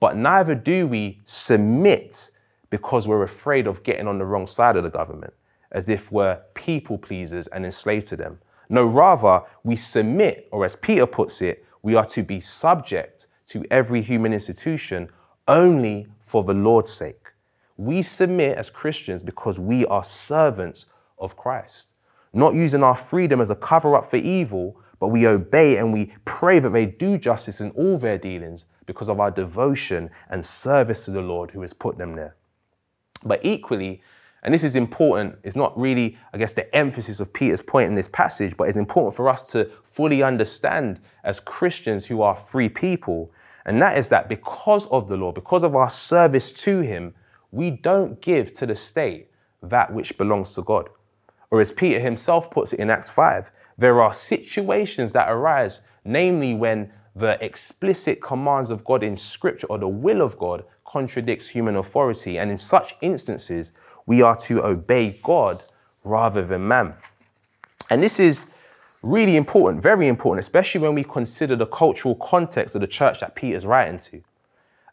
But 0.01 0.17
neither 0.17 0.55
do 0.55 0.87
we 0.87 1.21
submit 1.25 2.31
because 2.69 3.09
we're 3.09 3.23
afraid 3.23 3.67
of 3.67 3.83
getting 3.83 4.07
on 4.07 4.19
the 4.19 4.25
wrong 4.25 4.47
side 4.47 4.77
of 4.77 4.83
the 4.83 4.91
government, 4.91 5.33
as 5.75 5.89
if 5.91 6.11
we're 6.11 6.41
people 6.55 6.97
pleasers 6.97 7.49
and 7.49 7.67
enslaved 7.67 8.09
to 8.09 8.17
them. 8.17 8.39
No, 8.71 8.87
rather, 8.87 9.43
we 9.63 9.77
submit, 9.77 10.49
or 10.51 10.65
as 10.65 10.77
Peter 10.77 11.05
puts 11.05 11.43
it, 11.43 11.67
we 11.83 11.95
are 11.95 12.07
to 12.07 12.23
be 12.23 12.41
subject 12.41 13.27
to 13.49 13.65
every 13.71 14.01
human 14.01 14.33
institution 14.33 15.11
only 15.47 16.07
for 16.23 16.45
the 16.45 16.55
Lord's 16.55 16.93
sake. 16.93 17.33
We 17.77 18.01
submit 18.01 18.57
as 18.57 18.71
Christians 18.71 19.23
because 19.23 19.59
we 19.61 19.85
are 19.87 20.05
servants 20.05 20.87
of 21.19 21.37
Christ, 21.37 21.89
not 22.33 22.55
using 22.55 22.83
our 22.83 22.95
freedom 22.95 23.41
as 23.41 23.51
a 23.51 23.57
cover 23.57 23.97
up 23.97 24.07
for 24.07 24.17
evil, 24.17 24.81
but 25.01 25.09
we 25.09 25.27
obey 25.27 25.77
and 25.77 25.93
we 25.93 26.15
pray 26.25 26.61
that 26.61 26.71
they 26.71 26.87
do 26.87 27.19
justice 27.19 27.61
in 27.61 27.71
all 27.73 27.99
their 27.99 28.17
dealings 28.17 28.65
because 28.87 29.09
of 29.09 29.21
our 29.21 29.31
devotion 29.31 30.09
and 30.31 30.47
service 30.47 31.05
to 31.05 31.11
the 31.11 31.21
Lord 31.21 31.51
who 31.51 31.63
has 31.63 31.75
put 31.75 31.99
them 31.99 32.15
there. 32.15 32.37
But 33.25 33.45
equally, 33.45 34.03
and 34.45 34.53
this 34.53 34.63
is 34.63 34.77
important, 34.77 35.37
it's 35.43 35.57
not 35.57 35.79
really, 35.79 36.19
I 36.35 36.39
guess, 36.39 36.53
the 36.53 36.73
emphasis 36.77 37.19
of 37.19 37.33
Peter's 37.33 37.63
point 37.63 37.89
in 37.89 37.95
this 37.95 38.09
passage, 38.09 38.57
but 38.59 38.69
it's 38.69 38.77
important 38.77 39.17
for 39.17 39.29
us 39.31 39.43
to 39.53 39.71
fully 39.85 40.23
understand 40.23 41.01
as 41.25 41.41
Christians 41.41 42.05
who 42.05 42.21
are 42.21 42.37
free 42.37 42.69
people. 42.69 43.33
And 43.65 43.81
that 43.81 43.97
is 43.97 44.11
that 44.11 44.29
because 44.29 44.87
of 44.89 45.09
the 45.09 45.17
Lord, 45.17 45.35
because 45.35 45.63
of 45.63 45.75
our 45.75 45.89
service 45.89 46.53
to 46.53 46.81
Him, 46.81 47.15
we 47.51 47.71
don't 47.71 48.21
give 48.21 48.53
to 48.55 48.67
the 48.67 48.77
state 48.77 49.31
that 49.63 49.95
which 49.95 50.19
belongs 50.19 50.55
to 50.57 50.63
God. 50.63 50.91
Or 51.51 51.61
as 51.61 51.73
Peter 51.73 52.01
himself 52.01 52.51
puts 52.51 52.73
it 52.73 52.81
in 52.81 52.91
Acts 52.91 53.09
5, 53.09 53.51
there 53.79 54.03
are 54.03 54.13
situations 54.13 55.13
that 55.13 55.31
arise, 55.31 55.81
namely 56.05 56.53
when 56.53 56.93
the 57.17 57.43
explicit 57.43 58.21
commands 58.21 58.71
of 58.71 58.85
God 58.85 59.03
in 59.03 59.17
Scripture 59.17 59.69
or 59.69 59.79
the 59.79 59.89
will 59.89 60.21
of 60.21 60.37
God 60.37 60.65
contradicts 60.85 61.49
human 61.49 61.77
authority. 61.77 62.39
And 62.39 62.51
in 62.51 62.59
such 62.59 62.97
instances, 63.01 63.73
we 64.07 64.23
are 64.23 64.37
to 64.37 64.65
obey 64.65 65.19
God 65.23 65.65
rather 66.03 66.45
than 66.45 66.69
man. 66.69 66.95
And 67.91 68.03
this 68.03 68.21
is 68.21 68.47
really 69.03 69.37
important, 69.37 69.83
very 69.83 70.09
important, 70.09 70.41
especially 70.41 70.81
when 70.81 70.95
we 70.95 71.05
consider 71.05 71.57
the 71.57 71.67
cultural 71.67 72.15
context 72.17 72.75
of 72.75 72.81
the 72.81 72.87
church 72.87 73.21
that 73.21 73.35
Peter's 73.35 73.67
writing 73.67 73.99
to. 73.99 74.23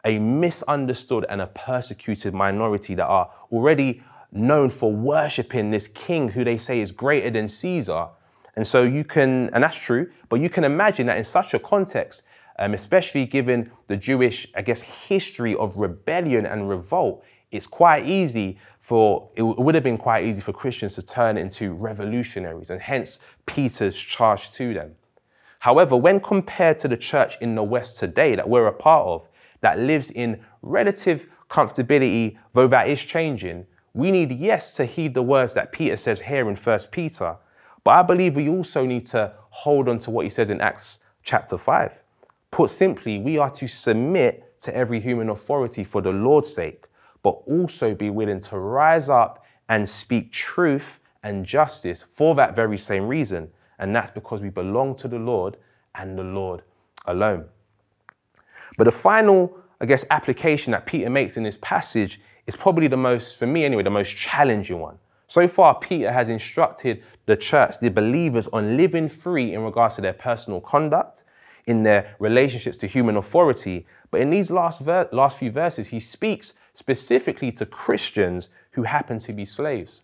A 0.04 0.19
misunderstood 0.19 1.26
and 1.30 1.41
a 1.41 1.47
persecuted 1.47 2.34
minority 2.34 2.95
that 2.95 3.06
are 3.06 3.30
already 3.52 4.04
known 4.32 4.69
for 4.69 4.91
worshipping 4.91 5.71
this 5.71 5.88
king 5.88 6.30
who 6.30 6.43
they 6.43 6.58
say 6.58 6.80
is 6.80 6.91
greater 6.91 7.30
than 7.30 7.47
Caesar. 7.47 8.08
And 8.56 8.65
so 8.65 8.84
you 8.84 9.04
can, 9.04 9.50
and 9.54 9.63
that's 9.63 9.78
true, 9.78 10.12
but 10.30 10.39
you 10.39 10.50
can 10.50 10.63
imagine 10.63 11.08
that 11.08 11.17
in 11.17 11.24
such 11.24 11.54
a 11.54 11.60
context, 11.60 12.24
um, 12.60 12.74
especially 12.74 13.26
given 13.26 13.71
the 13.88 13.97
Jewish, 13.97 14.47
I 14.56 14.62
guess, 14.62 14.82
history 14.82 15.56
of 15.56 15.78
rebellion 15.78 16.45
and 16.45 16.69
revolt, 16.69 17.24
it's 17.52 17.67
quite 17.67 18.08
easy 18.08 18.58
for, 18.91 19.30
it 19.36 19.41
would 19.41 19.73
have 19.73 19.86
been 19.86 19.97
quite 19.97 20.25
easy 20.25 20.41
for 20.41 20.51
Christians 20.51 20.95
to 20.95 21.01
turn 21.01 21.38
into 21.38 21.71
revolutionaries, 21.71 22.69
and 22.71 22.82
hence 22.82 23.19
Peter's 23.45 23.95
charge 23.95 24.51
to 24.51 24.73
them. 24.73 24.95
However, 25.60 25.95
when 25.95 26.19
compared 26.19 26.77
to 26.80 26.89
the 26.89 26.97
church 26.97 27.38
in 27.39 27.56
the 27.56 27.63
West 27.63 27.99
today 27.99 28.36
that 28.36 28.49
we're 28.49 28.67
a 28.67 28.73
part 28.73 29.08
of, 29.08 29.30
that 29.62 29.80
lives 29.80 30.12
in 30.12 30.41
relative 30.62 31.25
comfortability, 31.49 32.38
though 32.51 32.67
that 32.67 32.89
is 32.89 33.01
changing, 33.01 33.65
we 33.93 34.12
need, 34.12 34.34
yes, 34.34 34.71
to 34.71 34.84
heed 34.84 35.13
the 35.13 35.23
words 35.23 35.54
that 35.54 35.71
Peter 35.71 35.95
says 35.95 36.19
here 36.19 36.49
in 36.49 36.58
1 36.58 36.80
Peter, 36.91 37.38
but 37.86 37.91
I 37.91 38.04
believe 38.04 38.36
we 38.36 38.49
also 38.49 38.86
need 38.86 39.06
to 39.06 39.32
hold 39.51 39.88
on 39.88 39.99
to 39.99 40.12
what 40.12 40.25
he 40.25 40.30
says 40.30 40.49
in 40.49 40.60
Acts 40.60 40.99
chapter 41.23 41.58
5. 41.58 42.04
Put 42.51 42.69
simply, 42.69 43.19
we 43.19 43.38
are 43.38 43.51
to 43.51 43.67
submit 43.67 44.60
to 44.63 44.75
every 44.75 44.99
human 44.99 45.30
authority 45.30 45.86
for 45.86 46.01
the 46.01 46.12
Lord's 46.12 46.54
sake, 46.54 46.88
but 47.23 47.31
also 47.47 47.93
be 47.93 48.10
willing 48.10 48.39
to 48.39 48.57
rise 48.57 49.10
up 49.10 49.45
and 49.69 49.88
speak 49.88 50.31
truth 50.31 50.99
and 51.23 51.45
justice 51.45 52.03
for 52.13 52.36
that 52.36 52.55
very 52.55 52.77
same 52.77 53.07
reason. 53.07 53.49
And 53.79 53.95
that's 53.95 54.12
because 54.12 54.41
we 54.41 54.49
belong 54.49 54.95
to 54.95 55.07
the 55.07 55.19
Lord 55.19 55.57
and 55.95 56.17
the 56.17 56.23
Lord 56.23 56.63
alone. 57.05 57.45
But 58.77 58.86
the 58.86 58.91
final, 58.91 59.57
I 59.79 59.86
guess, 59.86 60.05
application 60.10 60.71
that 60.71 60.86
Peter 60.86 61.10
makes 61.10 61.38
in 61.38 61.43
this 61.43 61.57
passage 61.62 62.19
is 62.47 62.55
probably 62.55 62.88
the 62.88 62.97
most, 62.97 63.38
for 63.38 63.47
me 63.47 63.65
anyway, 63.65 63.84
the 63.84 63.89
most 63.89 64.15
challenging 64.15 64.79
one. 64.79 64.97
So 65.27 65.47
far, 65.47 65.75
Peter 65.75 66.12
has 66.12 66.27
instructed 66.27 67.03
the 67.25 67.38
church, 67.38 67.79
the 67.79 67.89
believers, 67.89 68.47
on 68.49 68.75
living 68.77 69.07
free 69.07 69.53
in 69.53 69.62
regards 69.63 69.95
to 69.95 70.01
their 70.01 70.13
personal 70.13 70.60
conduct, 70.60 71.23
in 71.71 71.84
their 71.84 72.15
relationships 72.19 72.77
to 72.77 72.88
human 72.88 73.17
authority. 73.17 73.88
But 74.12 74.21
in 74.21 74.29
these 74.29 74.51
last, 74.51 74.81
ver- 74.81 75.10
last 75.12 75.39
few 75.39 75.49
verses, 75.49 75.88
he 75.88 75.99
speaks 75.99 76.53
specifically 76.73 77.51
to 77.53 77.65
Christians 77.65 78.49
who 78.71 78.84
happen 78.84 79.17
to 79.19 79.34
be 79.34 79.45
slaves. 79.45 80.03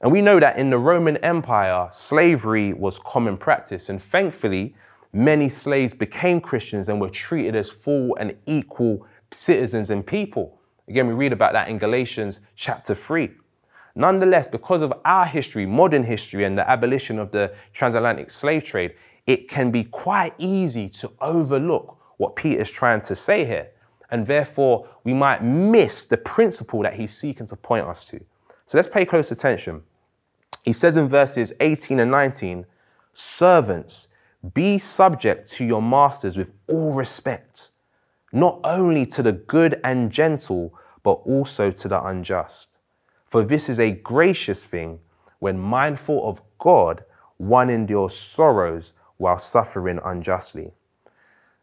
And 0.00 0.12
we 0.12 0.22
know 0.22 0.38
that 0.38 0.56
in 0.56 0.70
the 0.70 0.78
Roman 0.78 1.16
Empire, 1.18 1.88
slavery 1.90 2.72
was 2.72 2.98
common 2.98 3.36
practice. 3.36 3.88
And 3.88 4.02
thankfully, 4.02 4.74
many 5.12 5.48
slaves 5.48 5.94
became 5.94 6.40
Christians 6.40 6.88
and 6.88 7.00
were 7.00 7.10
treated 7.10 7.56
as 7.56 7.70
full 7.70 8.14
and 8.16 8.36
equal 8.46 9.06
citizens 9.32 9.90
and 9.90 10.06
people. 10.06 10.58
Again, 10.88 11.06
we 11.06 11.14
read 11.14 11.32
about 11.32 11.52
that 11.52 11.68
in 11.68 11.78
Galatians 11.78 12.40
chapter 12.56 12.94
3. 12.94 13.30
Nonetheless, 13.94 14.48
because 14.48 14.82
of 14.82 14.92
our 15.04 15.26
history, 15.26 15.66
modern 15.66 16.04
history, 16.04 16.44
and 16.44 16.56
the 16.56 16.68
abolition 16.68 17.18
of 17.18 17.32
the 17.32 17.52
transatlantic 17.72 18.30
slave 18.30 18.64
trade, 18.64 18.94
it 19.30 19.48
can 19.48 19.70
be 19.70 19.84
quite 19.84 20.34
easy 20.38 20.88
to 20.88 21.12
overlook 21.20 21.96
what 22.16 22.34
Peter's 22.34 22.68
trying 22.68 23.00
to 23.02 23.14
say 23.14 23.44
here. 23.44 23.68
And 24.10 24.26
therefore, 24.26 24.88
we 25.04 25.14
might 25.14 25.40
miss 25.44 26.04
the 26.04 26.16
principle 26.16 26.82
that 26.82 26.94
he's 26.94 27.16
seeking 27.16 27.46
to 27.46 27.54
point 27.54 27.86
us 27.86 28.04
to. 28.06 28.20
So 28.66 28.76
let's 28.76 28.88
pay 28.88 29.04
close 29.04 29.30
attention. 29.30 29.82
He 30.64 30.72
says 30.72 30.96
in 30.96 31.08
verses 31.08 31.52
18 31.60 32.00
and 32.00 32.10
19, 32.10 32.66
Servants, 33.14 34.08
be 34.52 34.78
subject 34.78 35.48
to 35.52 35.64
your 35.64 35.80
masters 35.80 36.36
with 36.36 36.52
all 36.66 36.92
respect, 36.94 37.70
not 38.32 38.58
only 38.64 39.06
to 39.06 39.22
the 39.22 39.32
good 39.32 39.80
and 39.84 40.10
gentle, 40.10 40.74
but 41.04 41.20
also 41.24 41.70
to 41.70 41.86
the 41.86 42.04
unjust. 42.04 42.78
For 43.26 43.44
this 43.44 43.68
is 43.68 43.78
a 43.78 43.92
gracious 43.92 44.64
thing 44.64 44.98
when 45.38 45.56
mindful 45.56 46.28
of 46.28 46.42
God, 46.58 47.04
one 47.36 47.70
endures 47.70 48.16
sorrows 48.16 48.92
while 49.20 49.38
suffering 49.38 50.00
unjustly. 50.04 50.72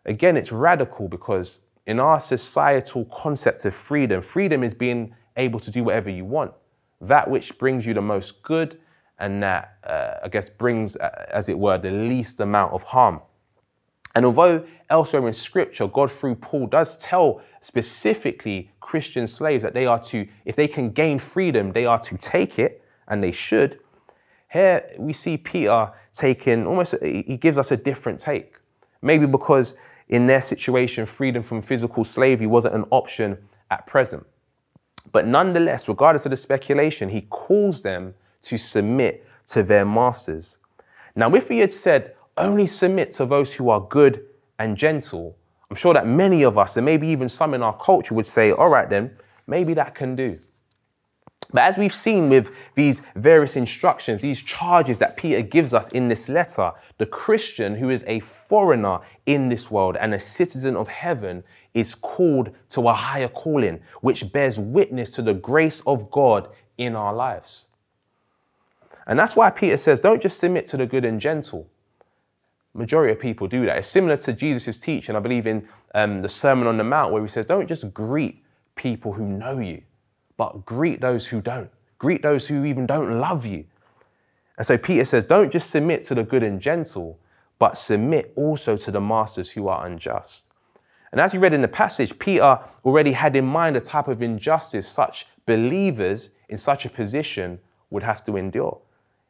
Again, 0.05 0.37
it's 0.37 0.51
radical 0.51 1.07
because 1.07 1.59
in 1.85 1.99
our 1.99 2.19
societal 2.19 3.05
concept 3.05 3.65
of 3.65 3.73
freedom, 3.73 4.21
freedom 4.21 4.63
is 4.63 4.73
being 4.73 5.15
able 5.35 5.59
to 5.59 5.71
do 5.71 5.83
whatever 5.83 6.09
you 6.09 6.23
want, 6.23 6.53
that 7.01 7.29
which 7.29 7.57
brings 7.57 7.85
you 7.85 7.93
the 7.93 8.01
most 8.01 8.43
good 8.43 8.79
and 9.19 9.41
that, 9.41 9.77
uh, 9.85 10.15
I 10.23 10.27
guess, 10.27 10.49
brings, 10.49 10.95
uh, 10.97 11.25
as 11.31 11.49
it 11.49 11.57
were, 11.57 11.77
the 11.77 11.91
least 11.91 12.39
amount 12.39 12.73
of 12.73 12.83
harm. 12.83 13.21
And 14.13 14.25
although 14.25 14.65
elsewhere 14.89 15.25
in 15.27 15.33
scripture, 15.33 15.87
God 15.87 16.11
through 16.11 16.35
Paul 16.35 16.67
does 16.67 16.97
tell 16.97 17.41
specifically 17.61 18.71
Christian 18.79 19.27
slaves 19.27 19.63
that 19.63 19.73
they 19.73 19.85
are 19.85 19.99
to, 20.05 20.27
if 20.45 20.55
they 20.55 20.67
can 20.67 20.91
gain 20.91 21.19
freedom, 21.19 21.73
they 21.73 21.85
are 21.85 21.99
to 21.99 22.17
take 22.17 22.59
it, 22.59 22.83
and 23.07 23.23
they 23.23 23.31
should. 23.31 23.79
Here 24.51 24.89
we 24.97 25.13
see 25.13 25.37
Peter 25.37 25.91
taking 26.17 26.65
almost, 26.65 26.95
he 27.01 27.37
gives 27.37 27.57
us 27.57 27.71
a 27.71 27.77
different 27.77 28.19
take. 28.19 28.55
Maybe 29.01 29.27
because 29.27 29.75
in 30.09 30.27
their 30.27 30.41
situation, 30.41 31.05
freedom 31.05 31.43
from 31.43 31.61
physical 31.61 32.03
slavery 32.03 32.47
wasn't 32.47 32.73
an 32.75 32.85
option 32.89 33.37
at 33.69 33.85
present. 33.85 34.25
But 35.11 35.27
nonetheless, 35.27 35.87
regardless 35.87 36.25
of 36.25 36.31
the 36.31 36.37
speculation, 36.37 37.09
he 37.09 37.21
calls 37.21 37.81
them 37.81 38.15
to 38.43 38.57
submit 38.57 39.25
to 39.47 39.63
their 39.63 39.85
masters. 39.85 40.57
Now, 41.15 41.33
if 41.35 41.47
he 41.47 41.59
had 41.59 41.71
said, 41.71 42.15
only 42.35 42.67
submit 42.67 43.11
to 43.13 43.25
those 43.25 43.53
who 43.53 43.69
are 43.69 43.81
good 43.81 44.25
and 44.59 44.75
gentle, 44.77 45.35
I'm 45.69 45.77
sure 45.77 45.93
that 45.93 46.07
many 46.07 46.43
of 46.43 46.57
us, 46.57 46.77
and 46.77 46.85
maybe 46.85 47.07
even 47.07 47.29
some 47.29 47.53
in 47.53 47.61
our 47.61 47.77
culture, 47.77 48.15
would 48.15 48.25
say, 48.25 48.51
all 48.51 48.69
right, 48.69 48.89
then, 48.89 49.15
maybe 49.45 49.73
that 49.75 49.95
can 49.95 50.15
do. 50.15 50.39
But 51.53 51.63
as 51.63 51.77
we've 51.77 51.93
seen 51.93 52.29
with 52.29 52.49
these 52.75 53.01
various 53.15 53.55
instructions, 53.55 54.21
these 54.21 54.41
charges 54.41 54.99
that 54.99 55.15
Peter 55.15 55.41
gives 55.41 55.73
us 55.73 55.89
in 55.89 56.09
this 56.09 56.27
letter, 56.27 56.73
the 56.97 57.05
Christian 57.05 57.75
who 57.75 57.89
is 57.89 58.03
a 58.05 58.19
foreigner 58.19 58.99
in 59.25 59.47
this 59.47 59.71
world 59.71 59.95
and 59.95 60.13
a 60.13 60.19
citizen 60.19 60.75
of 60.75 60.89
heaven 60.89 61.43
is 61.73 61.95
called 61.95 62.51
to 62.69 62.89
a 62.89 62.93
higher 62.93 63.29
calling, 63.29 63.79
which 64.01 64.31
bears 64.33 64.59
witness 64.59 65.11
to 65.11 65.21
the 65.21 65.33
grace 65.33 65.81
of 65.87 66.11
God 66.11 66.49
in 66.77 66.95
our 66.95 67.13
lives. 67.13 67.67
And 69.05 69.17
that's 69.17 69.37
why 69.37 69.49
Peter 69.49 69.77
says, 69.77 70.01
don't 70.01 70.21
just 70.21 70.39
submit 70.39 70.67
to 70.67 70.77
the 70.77 70.85
good 70.85 71.05
and 71.05 71.21
gentle. 71.21 71.69
Majority 72.73 73.13
of 73.13 73.19
people 73.19 73.47
do 73.47 73.65
that. 73.65 73.77
It's 73.77 73.87
similar 73.87 74.17
to 74.17 74.33
Jesus' 74.33 74.77
teaching, 74.77 75.15
I 75.15 75.19
believe, 75.19 75.47
in 75.47 75.67
um, 75.95 76.21
the 76.21 76.29
Sermon 76.29 76.67
on 76.67 76.77
the 76.77 76.83
Mount, 76.83 77.13
where 77.13 77.21
he 77.21 77.27
says, 77.29 77.45
don't 77.45 77.67
just 77.67 77.93
greet 77.93 78.43
people 78.75 79.13
who 79.13 79.25
know 79.25 79.59
you 79.59 79.81
but 80.37 80.65
greet 80.65 81.01
those 81.01 81.25
who 81.25 81.41
don't. 81.41 81.69
Greet 81.97 82.21
those 82.21 82.47
who 82.47 82.63
even 82.63 82.85
don't 82.85 83.19
love 83.19 83.45
you. 83.45 83.65
And 84.57 84.65
so 84.65 84.77
Peter 84.77 85.05
says, 85.05 85.23
don't 85.23 85.51
just 85.51 85.69
submit 85.69 86.03
to 86.05 86.15
the 86.15 86.23
good 86.23 86.43
and 86.43 86.61
gentle, 86.61 87.19
but 87.59 87.77
submit 87.77 88.33
also 88.35 88.77
to 88.77 88.91
the 88.91 89.01
masters 89.01 89.51
who 89.51 89.67
are 89.67 89.85
unjust. 89.85 90.45
And 91.11 91.21
as 91.21 91.33
you 91.33 91.39
read 91.39 91.53
in 91.53 91.61
the 91.61 91.67
passage, 91.67 92.17
Peter 92.19 92.59
already 92.85 93.13
had 93.13 93.35
in 93.35 93.45
mind 93.45 93.75
the 93.75 93.81
type 93.81 94.07
of 94.07 94.21
injustice 94.21 94.87
such 94.87 95.25
believers 95.45 96.29
in 96.49 96.57
such 96.57 96.85
a 96.85 96.89
position 96.89 97.59
would 97.89 98.03
have 98.03 98.23
to 98.25 98.35
endure. 98.35 98.79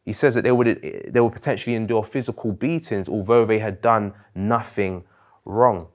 He 0.04 0.13
says 0.13 0.36
that 0.36 0.43
they 0.43 0.52
would, 0.52 0.82
they 1.08 1.20
would 1.20 1.34
potentially 1.34 1.76
endure 1.76 2.04
physical 2.04 2.52
beatings, 2.52 3.10
although 3.10 3.46
they 3.46 3.60
had 3.60 3.82
done 3.82 4.13
nothing 4.34 5.04
wrong. 5.46 5.88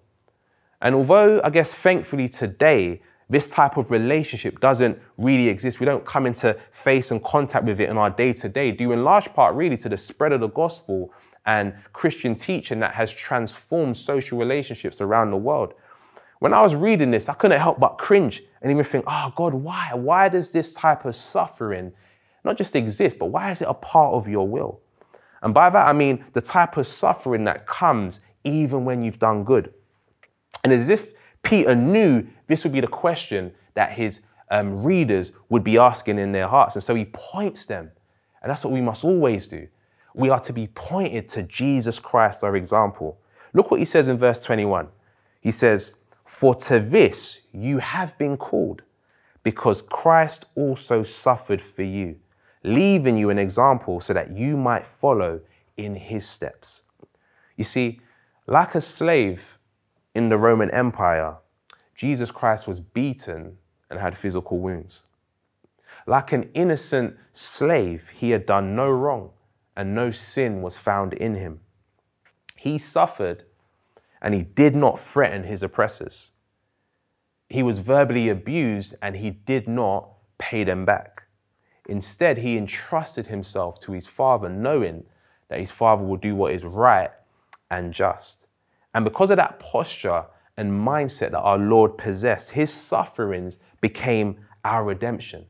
And 0.81 0.95
although, 0.95 1.41
I 1.43 1.51
guess, 1.51 1.75
thankfully 1.75 2.29
today, 2.29 3.01
This 3.29 3.51
type 3.51 3.77
of 3.77 3.91
relationship 3.91 4.61
doesn't 4.61 4.99
really 5.17 5.49
exist. 5.49 5.81
We 5.81 5.87
don't 5.87 6.05
come 6.05 6.27
into 6.27 6.59
face 6.71 7.11
and 7.11 7.23
contact 7.23 7.65
with 7.65 7.81
it 7.81 7.89
in 7.89 7.97
our 7.97 8.11
day 8.11 8.33
to 8.35 8.49
day, 8.49 8.73
due 8.73 8.93
in 8.93 9.05
large 9.05 9.33
part 9.33 9.55
really 9.55 9.77
to 9.79 9.89
the 9.89 9.97
spread 9.97 10.33
of 10.33 10.41
the 10.41 10.49
gospel 10.49 11.13
and 11.47 11.75
Christian 11.93 12.35
teaching 12.35 12.81
that 12.81 12.95
has 12.95 13.11
transformed 13.11 13.97
social 13.97 14.39
relationships 14.39 15.01
around 15.01 15.31
the 15.31 15.37
world. 15.37 15.75
When 16.39 16.53
I 16.53 16.61
was 16.61 16.75
reading 16.75 17.11
this, 17.11 17.29
I 17.29 17.35
couldn't 17.35 17.61
help 17.61 17.79
but 17.79 17.99
cringe 17.99 18.43
and 18.61 18.71
even 18.71 18.85
think, 18.85 19.05
oh 19.07 19.33
God, 19.37 19.55
why? 19.55 19.91
Why 19.95 20.29
does 20.29 20.53
this 20.53 20.73
type 20.73 21.05
of 21.05 21.17
suffering 21.17 21.93
not 22.45 22.57
just 22.57 22.75
exist, 22.75 23.19
but 23.19 23.27
why 23.27 23.51
is 23.51 23.63
it 23.63 23.69
a 23.69 23.75
part 23.75 24.15
of 24.15 24.29
your 24.29 24.47
will? 24.47 24.81
And 25.43 25.55
by 25.55 25.71
that, 25.71 25.87
I 25.87 25.93
mean 25.93 26.25
the 26.33 26.41
type 26.41 26.77
of 26.77 26.87
suffering 26.87 27.45
that 27.45 27.67
comes 27.67 28.21
even 28.45 28.85
when 28.85 29.03
you've 29.03 29.19
done 29.19 29.45
good. 29.45 29.73
And 30.65 30.73
as 30.73 30.89
if 30.89 31.13
Peter 31.43 31.75
knew 31.75 32.27
this 32.53 32.65
would 32.65 32.73
be 32.73 32.81
the 32.81 32.87
question 32.87 33.53
that 33.75 33.93
his 33.93 34.21
um, 34.51 34.85
readers 34.85 35.33
would 35.49 35.65
be 35.65 35.79
asking 35.79 36.19
in 36.19 36.33
their 36.33 36.47
hearts. 36.47 36.77
And 36.77 36.83
so 36.85 36.95
he 36.95 37.07
points 37.07 37.65
them. 37.65 37.91
And 38.43 38.51
that's 38.51 38.65
what 38.65 38.73
we 38.73 38.83
must 38.83 39.05
always 39.05 39.47
do. 39.47 39.69
We 40.15 40.29
are 40.29 40.41
to 40.41 40.53
be 40.53 40.67
pointed 40.67 41.27
to 41.29 41.43
Jesus 41.45 41.99
Christ, 41.99 42.45
our 42.45 42.55
example. 42.55 43.19
Look 43.55 43.71
what 43.71 43.81
he 43.81 43.87
says 43.87 44.09
in 44.09 44.19
verse 44.19 44.39
21. 44.41 44.89
He 45.41 45.51
says, 45.51 45.95
For 46.25 46.55
to 46.55 46.79
this 46.79 47.41
you 47.53 47.79
have 47.79 48.17
been 48.19 48.37
called, 48.37 48.83
because 49.43 49.81
Christ 49.83 50.45
also 50.55 51.03
suffered 51.03 51.63
for 51.63 51.83
you, 51.83 52.17
leaving 52.63 53.17
you 53.17 53.31
an 53.31 53.39
example 53.39 54.01
so 54.01 54.13
that 54.13 54.37
you 54.37 54.57
might 54.57 54.87
follow 54.87 55.41
in 55.77 55.95
his 55.95 56.29
steps. 56.29 56.83
You 57.57 57.65
see, 57.65 58.01
like 58.47 58.75
a 58.75 58.81
slave 58.81 59.59
in 60.15 60.29
the 60.29 60.37
Roman 60.37 60.71
Empire, 60.71 61.37
Jesus 61.97 62.31
Christ 62.31 62.67
was 62.67 62.81
beaten 62.81 63.59
and 63.91 64.01
had 64.01 64.17
physical 64.17 64.59
wounds. 64.59 65.05
Like 66.07 66.33
an 66.33 66.51
innocent 66.55 67.17
slave, 67.33 68.09
he 68.11 68.31
had 68.31 68.47
done 68.47 68.75
no 68.75 68.91
wrong 68.91 69.31
and 69.77 69.95
no 69.95 70.11
sin 70.11 70.63
was 70.63 70.77
found 70.77 71.13
in 71.15 71.35
him. 71.35 71.61
He 72.57 72.79
suffered 72.79 73.45
and 74.21 74.35
he 74.35 74.43
did 74.43 74.75
not 74.75 74.99
threaten 74.99 75.45
his 75.45 75.63
oppressors. 75.63 76.33
He 77.49 77.63
was 77.63 77.81
verbally 77.81 78.29
abused 78.29 78.95
and 79.03 79.17
he 79.17 79.31
did 79.31 79.69
not 79.69 80.09
pay 80.39 80.65
them 80.65 80.85
back. 80.85 81.25
Instead, 81.89 82.39
he 82.39 82.57
entrusted 82.57 83.27
himself 83.27 83.81
to 83.81 83.93
his 83.93 84.07
father, 84.07 84.49
knowing 84.49 85.05
that 85.49 85.61
his 85.61 85.73
father 85.73 86.05
will 86.05 86.17
do 86.17 86.35
what 86.35 86.53
is 86.53 86.65
right 86.65 87.11
and 87.71 87.93
just. 87.93 88.47
And 88.95 89.05
because 89.05 89.31
of 89.31 89.37
that 89.37 89.59
posture 89.59 90.27
and 90.57 90.71
mindset 90.71 91.31
that 91.31 91.41
our 91.41 91.59
Lord 91.59 91.97
possessed, 91.97 92.51
his 92.51 92.73
sufferings 92.73 93.59
became 93.81 94.39
our 94.65 94.85
redemption. 94.85 95.47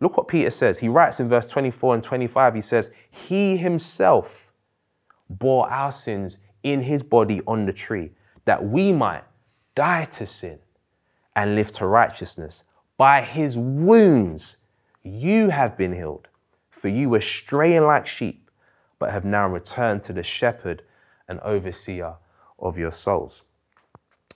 Look 0.00 0.16
what 0.16 0.28
Peter 0.28 0.50
says. 0.50 0.80
He 0.80 0.88
writes 0.88 1.20
in 1.20 1.28
verse 1.28 1.46
24 1.46 1.94
and 1.94 2.02
25, 2.02 2.54
he 2.54 2.60
says, 2.60 2.90
He 3.10 3.56
himself 3.56 4.52
bore 5.30 5.70
our 5.70 5.92
sins 5.92 6.38
in 6.62 6.82
his 6.82 7.02
body 7.02 7.40
on 7.46 7.66
the 7.66 7.72
tree, 7.72 8.12
that 8.44 8.64
we 8.64 8.92
might 8.92 9.24
die 9.74 10.04
to 10.04 10.26
sin 10.26 10.58
and 11.34 11.54
live 11.54 11.72
to 11.72 11.86
righteousness. 11.86 12.64
By 12.96 13.22
his 13.22 13.56
wounds 13.56 14.58
you 15.02 15.50
have 15.50 15.76
been 15.76 15.92
healed, 15.92 16.28
for 16.70 16.88
you 16.88 17.08
were 17.08 17.20
straying 17.20 17.84
like 17.84 18.06
sheep, 18.06 18.50
but 18.98 19.10
have 19.10 19.24
now 19.24 19.48
returned 19.48 20.02
to 20.02 20.12
the 20.12 20.22
shepherd 20.22 20.82
and 21.28 21.40
overseer 21.40 22.16
of 22.58 22.78
your 22.78 22.90
souls. 22.90 23.44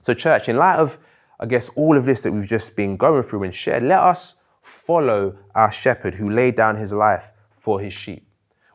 So, 0.06 0.14
church, 0.14 0.48
in 0.48 0.56
light 0.56 0.78
of, 0.78 0.98
I 1.40 1.46
guess, 1.46 1.68
all 1.70 1.96
of 1.96 2.04
this 2.04 2.22
that 2.22 2.30
we've 2.30 2.46
just 2.46 2.76
been 2.76 2.96
going 2.96 3.24
through 3.24 3.42
and 3.42 3.52
shared, 3.52 3.82
let 3.82 3.98
us 3.98 4.36
follow 4.62 5.36
our 5.52 5.72
shepherd 5.72 6.14
who 6.14 6.30
laid 6.30 6.54
down 6.54 6.76
his 6.76 6.92
life 6.92 7.32
for 7.50 7.80
his 7.80 7.92
sheep. 7.92 8.24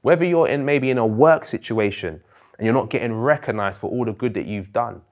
Whether 0.02 0.26
you're 0.26 0.50
in 0.50 0.66
maybe 0.66 0.90
in 0.90 0.98
a 0.98 1.08
work 1.08 1.46
situation 1.46 2.22
and 2.58 2.66
you're 2.66 2.74
not 2.74 2.90
getting 2.90 3.14
recognized 3.14 3.80
for 3.80 3.90
all 3.90 4.04
the 4.04 4.12
good 4.12 4.34
that 4.34 4.46
you've 4.46 4.74
done, 4.74 5.04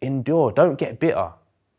endure. 0.00 0.52
Don't 0.52 0.78
get 0.78 1.00
bitter, 1.00 1.32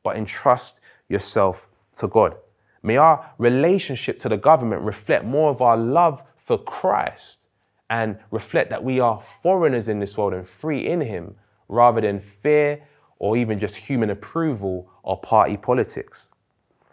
but 0.03 0.17
entrust 0.17 0.81
yourself 1.07 1.69
to 1.93 2.09
God. 2.09 2.35
May 2.83 2.97
our 2.97 3.31
relationship 3.37 4.19
to 4.19 4.27
the 4.27 4.35
government 4.35 4.81
reflect 4.81 5.23
more 5.23 5.49
of 5.49 5.61
our 5.61 5.77
love 5.77 6.25
for 6.35 6.57
Christ 6.57 7.47
and 7.89 8.19
reflect 8.31 8.69
that 8.71 8.83
we 8.83 8.99
are 8.99 9.21
foreigners 9.21 9.87
in 9.87 9.99
this 9.99 10.17
world 10.17 10.33
and 10.33 10.45
free 10.45 10.85
in 10.85 10.99
Him 10.99 11.35
rather 11.69 12.01
than 12.01 12.19
fear 12.19 12.81
or 13.19 13.37
even 13.37 13.59
just 13.59 13.75
human 13.75 14.09
approval 14.09 14.89
or 15.03 15.19
party 15.19 15.57
politics. 15.57 16.31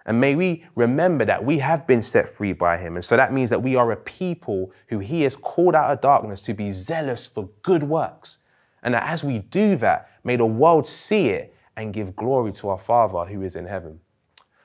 And 0.04 0.20
may 0.20 0.36
we 0.36 0.64
remember 0.74 1.24
that 1.24 1.44
we 1.44 1.58
have 1.58 1.86
been 1.86 2.02
set 2.02 2.28
free 2.28 2.52
by 2.52 2.78
him. 2.78 2.94
And 2.94 3.04
so 3.04 3.16
that 3.16 3.32
means 3.32 3.50
that 3.50 3.62
we 3.62 3.74
are 3.74 3.90
a 3.90 3.96
people 3.96 4.72
who 4.88 5.00
he 5.00 5.22
has 5.22 5.34
called 5.34 5.74
out 5.74 5.90
of 5.90 6.00
darkness 6.00 6.42
to 6.42 6.54
be 6.54 6.70
zealous 6.70 7.26
for 7.26 7.48
good 7.62 7.82
works. 7.82 8.38
And 8.82 8.94
that 8.94 9.02
as 9.02 9.24
we 9.24 9.38
do 9.38 9.76
that, 9.76 10.08
may 10.22 10.36
the 10.36 10.46
world 10.46 10.86
see 10.86 11.30
it 11.30 11.54
and 11.76 11.92
give 11.92 12.14
glory 12.14 12.52
to 12.52 12.68
our 12.68 12.78
Father 12.78 13.30
who 13.30 13.42
is 13.42 13.56
in 13.56 13.66
heaven. 13.66 14.00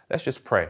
Let's 0.10 0.24
just 0.24 0.44
pray. 0.44 0.70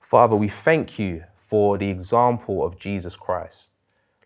Father, 0.00 0.34
we 0.34 0.48
thank 0.48 0.98
you 0.98 1.24
for 1.36 1.78
the 1.78 1.88
example 1.88 2.64
of 2.64 2.78
Jesus 2.78 3.14
Christ. 3.14 3.70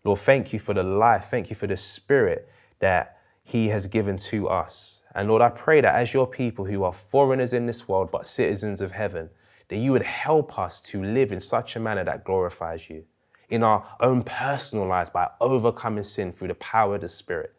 Lord, 0.02 0.20
thank 0.20 0.52
you 0.52 0.58
for 0.58 0.72
the 0.72 0.82
life. 0.82 1.26
Thank 1.30 1.50
you 1.50 1.56
for 1.56 1.66
the 1.66 1.76
spirit 1.76 2.48
that 2.78 3.15
he 3.46 3.68
has 3.68 3.86
given 3.86 4.16
to 4.16 4.48
us. 4.48 5.02
And 5.14 5.28
Lord, 5.28 5.40
I 5.40 5.50
pray 5.50 5.80
that 5.80 5.94
as 5.94 6.12
your 6.12 6.26
people 6.26 6.64
who 6.64 6.82
are 6.82 6.92
foreigners 6.92 7.52
in 7.52 7.66
this 7.66 7.86
world 7.86 8.10
but 8.10 8.26
citizens 8.26 8.80
of 8.80 8.90
heaven, 8.90 9.30
that 9.68 9.76
you 9.76 9.92
would 9.92 10.02
help 10.02 10.58
us 10.58 10.80
to 10.80 11.02
live 11.02 11.30
in 11.30 11.40
such 11.40 11.76
a 11.76 11.80
manner 11.80 12.02
that 12.04 12.24
glorifies 12.24 12.90
you 12.90 13.04
in 13.48 13.62
our 13.62 13.86
own 14.00 14.24
personal 14.24 14.84
lives 14.84 15.10
by 15.10 15.28
overcoming 15.40 16.02
sin 16.02 16.32
through 16.32 16.48
the 16.48 16.54
power 16.56 16.96
of 16.96 17.02
the 17.02 17.08
Spirit, 17.08 17.54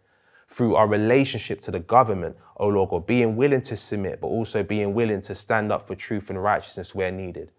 through 0.50 0.76
our 0.76 0.88
relationship 0.88 1.62
to 1.62 1.71
the 1.71 1.80
government, 1.80 2.36
oh 2.58 2.67
Lord 2.67 2.89
God, 2.89 3.08
being 3.08 3.38
willing 3.38 3.62
to 3.62 3.78
submit, 3.78 4.19
but 4.19 4.28
also 4.28 4.63
being 4.63 4.93
willing 4.93 5.21
to 5.21 5.34
stand 5.34 5.71
up 5.71 5.88
for 5.88 5.95
truth 5.95 6.30
and 6.30 6.43
righteousness 6.43 6.93
where 6.93 7.12
needed. 7.12 7.50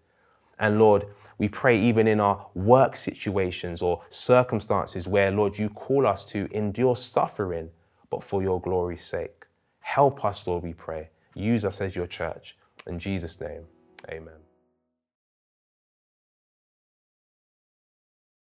And 0.59 0.77
Lord, 0.77 1.07
we 1.39 1.47
pray 1.47 1.81
even 1.81 2.07
in 2.07 2.19
our 2.19 2.45
work 2.53 2.95
situations 2.95 3.81
or 3.81 4.03
circumstances 4.11 5.07
where, 5.07 5.31
Lord, 5.31 5.57
you 5.57 5.69
call 5.69 6.05
us 6.05 6.23
to 6.25 6.47
endure 6.51 6.95
suffering, 6.95 7.71
but 8.09 8.23
for 8.23 8.41
your 8.41 8.59
glory's 8.61 9.03
sake. 9.03 9.45
Help 9.79 10.23
us, 10.25 10.45
Lord, 10.45 10.63
we 10.63 10.73
pray. 10.73 11.09
Use 11.33 11.65
us 11.65 11.81
as 11.81 11.95
your 11.95 12.07
church. 12.07 12.57
In 12.87 12.99
Jesus' 12.99 13.39
name, 13.39 13.65
amen. 14.09 14.48